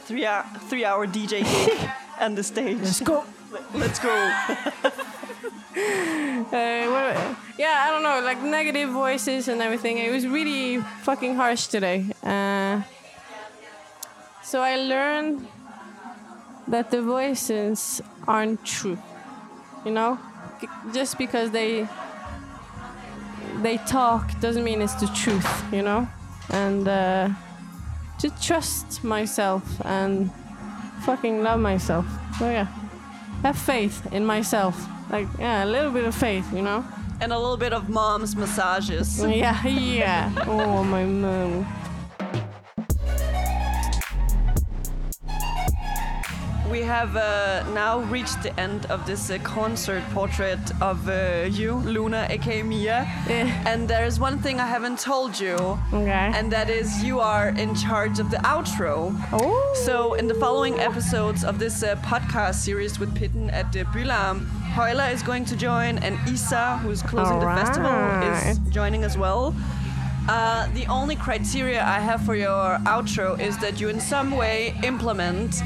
three 0.00 0.26
hour 0.26 0.44
three 0.68 0.84
hour 0.84 1.06
DJ 1.06 1.42
gig 1.44 1.90
on 2.20 2.34
the 2.34 2.42
stage. 2.42 2.78
Let's 2.78 3.00
go. 3.00 3.24
Let's 3.74 3.98
go. 3.98 4.12
Uh, 5.76 7.34
yeah, 7.58 7.84
I 7.84 7.90
don't 7.90 8.04
know, 8.04 8.20
like 8.24 8.40
negative 8.40 8.90
voices 8.90 9.48
and 9.48 9.60
everything. 9.60 9.98
It 9.98 10.12
was 10.12 10.24
really 10.24 10.78
fucking 11.02 11.34
harsh 11.34 11.66
today. 11.66 12.06
Uh, 12.22 12.82
so 14.42 14.60
I 14.60 14.76
learned 14.76 15.48
that 16.68 16.92
the 16.92 17.02
voices 17.02 18.00
aren't 18.28 18.64
true. 18.64 18.98
You 19.84 19.90
know, 19.90 20.18
C- 20.60 20.68
just 20.92 21.18
because 21.18 21.50
they 21.50 21.88
they 23.64 23.78
talk 23.78 24.38
doesn't 24.40 24.64
mean 24.64 24.80
it's 24.82 24.94
the 24.94 25.06
truth. 25.08 25.64
You 25.72 25.82
know, 25.82 26.08
and 26.50 26.86
uh, 26.86 27.28
to 28.20 28.30
trust 28.40 29.02
myself 29.02 29.64
and 29.84 30.30
fucking 31.04 31.42
love 31.42 31.60
myself. 31.60 32.06
So 32.38 32.50
yeah, 32.50 32.68
have 33.42 33.58
faith 33.58 34.06
in 34.12 34.24
myself. 34.24 34.76
Like 35.10 35.28
yeah, 35.38 35.64
a 35.64 35.66
little 35.66 35.90
bit 35.90 36.04
of 36.04 36.14
faith. 36.14 36.46
You 36.52 36.62
know. 36.62 36.84
And 37.20 37.32
a 37.32 37.38
little 37.38 37.56
bit 37.56 37.72
of 37.72 37.88
mom's 37.88 38.34
massages. 38.34 39.22
Yeah, 39.24 39.64
yeah. 39.66 40.32
Oh, 40.48 40.82
my 40.82 41.04
mom. 41.04 41.64
We 46.74 46.82
have 46.82 47.14
uh, 47.14 47.62
now 47.72 48.00
reached 48.00 48.42
the 48.42 48.52
end 48.58 48.86
of 48.86 49.06
this 49.06 49.30
uh, 49.30 49.38
concert 49.44 50.02
portrait 50.10 50.58
of 50.82 51.08
uh, 51.08 51.46
you, 51.48 51.74
Luna, 51.74 52.26
aka 52.28 52.64
Mia. 52.64 53.06
Yeah. 53.28 53.62
And 53.64 53.86
there 53.86 54.04
is 54.04 54.18
one 54.18 54.40
thing 54.40 54.58
I 54.58 54.66
haven't 54.66 54.98
told 54.98 55.38
you, 55.38 55.54
Okay. 55.92 56.32
and 56.34 56.50
that 56.50 56.68
is 56.68 57.00
you 57.04 57.20
are 57.20 57.50
in 57.50 57.76
charge 57.76 58.18
of 58.18 58.28
the 58.32 58.38
outro. 58.38 59.14
oh. 59.32 59.82
So, 59.84 60.14
in 60.14 60.26
the 60.26 60.34
following 60.34 60.80
episodes 60.80 61.44
of 61.44 61.60
this 61.60 61.84
uh, 61.84 61.94
podcast 62.02 62.56
series 62.56 62.98
with 62.98 63.14
Pitten 63.14 63.52
at 63.52 63.70
the 63.72 63.84
Bylarm, 63.84 64.44
Hoyla 64.74 65.10
is 65.12 65.22
going 65.22 65.44
to 65.44 65.56
join, 65.56 65.98
and 65.98 66.18
Isa, 66.28 66.78
who's 66.78 67.02
closing 67.02 67.38
the 67.38 67.46
festival, 67.54 67.94
is 68.32 68.58
joining 68.74 69.04
as 69.04 69.16
well. 69.16 69.54
Uh, 70.26 70.66
the 70.74 70.86
only 70.86 71.14
criteria 71.14 71.84
I 71.84 72.00
have 72.00 72.24
for 72.24 72.34
your 72.34 72.78
outro 72.94 73.38
is 73.38 73.56
that 73.58 73.78
you, 73.80 73.90
in 73.90 74.00
some 74.00 74.32
way, 74.32 74.74
implement 74.82 75.62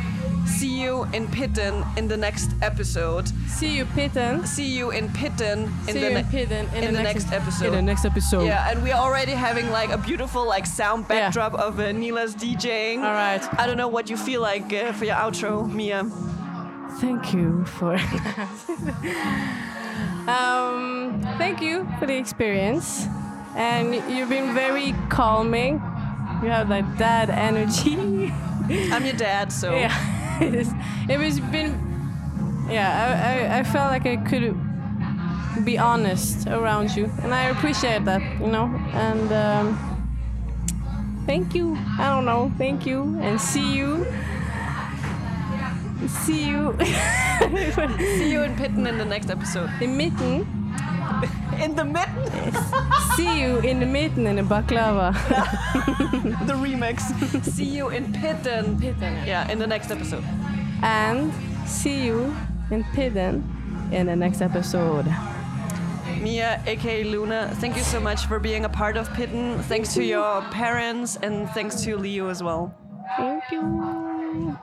"See 0.49 0.81
you 0.83 1.05
in 1.13 1.27
Pitten" 1.29 1.85
in 1.99 2.09
the 2.09 2.17
next 2.17 2.51
episode. 2.63 3.29
See 3.49 3.77
you, 3.77 3.85
Pitten. 3.87 4.47
See 4.47 4.67
you 4.79 4.91
in 4.91 5.09
Pitten 5.11 5.69
in 5.87 5.95
See 5.95 6.01
the 6.01 6.11
ne- 6.11 6.21
in 6.21 6.25
Pitten 6.27 6.73
in, 6.75 6.85
in 6.85 6.93
the, 6.93 6.99
the 6.99 7.03
next 7.03 7.33
episode. 7.33 7.67
In 7.67 7.73
the 7.73 7.83
next 7.83 8.05
episode. 8.05 8.47
Yeah, 8.47 8.71
and 8.71 8.83
we're 8.83 8.95
already 9.07 9.33
having 9.33 9.71
like 9.71 9.91
a 9.91 9.99
beautiful 9.99 10.47
like 10.47 10.67
sound 10.67 11.03
Yeah. 11.09 11.09
backdrop 11.09 11.55
of 11.55 11.79
uh, 11.79 11.93
Neela's 11.93 12.35
DJing. 12.35 12.99
All 12.99 13.13
right. 13.13 13.43
I 13.61 13.67
don't 13.67 13.77
know 13.77 13.89
what 13.89 14.09
you 14.11 14.17
feel 14.17 14.41
like 14.41 14.73
uh, 14.73 14.93
for 14.93 15.05
your 15.05 15.17
outro, 15.17 15.71
Mia. 15.71 16.05
Thank 17.01 17.33
you 17.35 17.65
for. 17.65 17.95
um, 20.29 21.21
thank 21.39 21.61
you 21.61 21.87
for 21.99 22.07
the 22.07 22.17
experience, 22.17 23.07
and 23.55 23.95
you've 24.11 24.29
been 24.29 24.55
very 24.55 24.95
calming. 25.09 25.75
You 26.43 26.51
have 26.51 26.69
like 26.69 26.87
dad 26.99 27.31
energy. 27.31 28.33
I'm 28.93 29.05
your 29.05 29.15
dad, 29.17 29.53
so 29.53 29.75
yeah, 29.75 29.95
it, 31.09 31.19
was 31.19 31.41
been. 31.41 31.73
Yeah, 32.71 33.49
I, 33.51 33.57
I, 33.57 33.59
I 33.61 33.63
felt 33.65 33.91
like 33.91 34.07
I 34.07 34.17
could 34.17 34.55
be 35.65 35.79
honest 35.79 36.47
around 36.47 36.95
you, 36.95 37.11
and 37.23 37.35
I 37.35 37.45
appreciate 37.45 38.05
that, 38.05 38.23
you 38.41 38.47
know. 38.47 38.67
And 38.93 39.33
um, 39.33 41.23
thank 41.27 41.55
you. 41.55 41.77
I 41.99 42.09
don't 42.09 42.25
know. 42.25 42.53
Thank 42.59 42.87
you, 42.87 43.19
and 43.21 43.41
see 43.41 43.75
you. 43.75 44.07
See 46.07 46.49
you. 46.49 46.77
see 46.81 48.31
you 48.31 48.43
in 48.43 48.55
Pitten 48.57 48.87
in 48.87 48.99
the 48.99 49.05
next 49.05 49.31
episode. 49.31 49.71
in 49.81 49.97
mitten. 49.97 50.58
In 51.63 51.75
the 51.75 51.85
mitten, 51.85 52.53
See 53.17 53.41
you 53.41 53.59
in 53.59 53.81
the 53.81 53.87
mitten 53.87 54.27
in 54.27 54.37
the 54.37 54.43
baklava. 54.43 55.13
the 56.47 56.55
remix. 56.55 57.01
see 57.45 57.65
you 57.65 57.89
in 57.89 58.13
Pitten. 58.13 58.79
Pitten. 58.79 59.27
Yeah, 59.27 59.51
in 59.51 59.59
the 59.59 59.67
next 59.67 59.91
episode. 59.91 60.23
and 60.83 61.33
see 61.67 62.05
you 62.07 62.35
in 62.71 62.85
pitten 62.95 63.43
in 63.93 64.07
the 64.07 64.15
next 64.15 64.41
episode. 64.41 65.07
Mia, 66.21 66.63
aka 66.67 67.05
Luna, 67.05 67.51
thank 67.61 67.77
you 67.77 67.83
so 67.83 67.99
much 68.01 68.27
for 68.27 68.39
being 68.39 68.65
a 68.65 68.69
part 68.69 68.97
of 68.97 69.09
Pitten. 69.11 69.61
Thanks 69.65 69.95
to 69.95 70.05
your 70.05 70.43
parents 70.51 71.17
and 71.23 71.49
thanks 71.51 71.83
to 71.83 71.97
Leo 71.97 72.29
as 72.29 72.43
well. 72.43 72.73
Thank 73.17 73.43
you. 73.51 74.59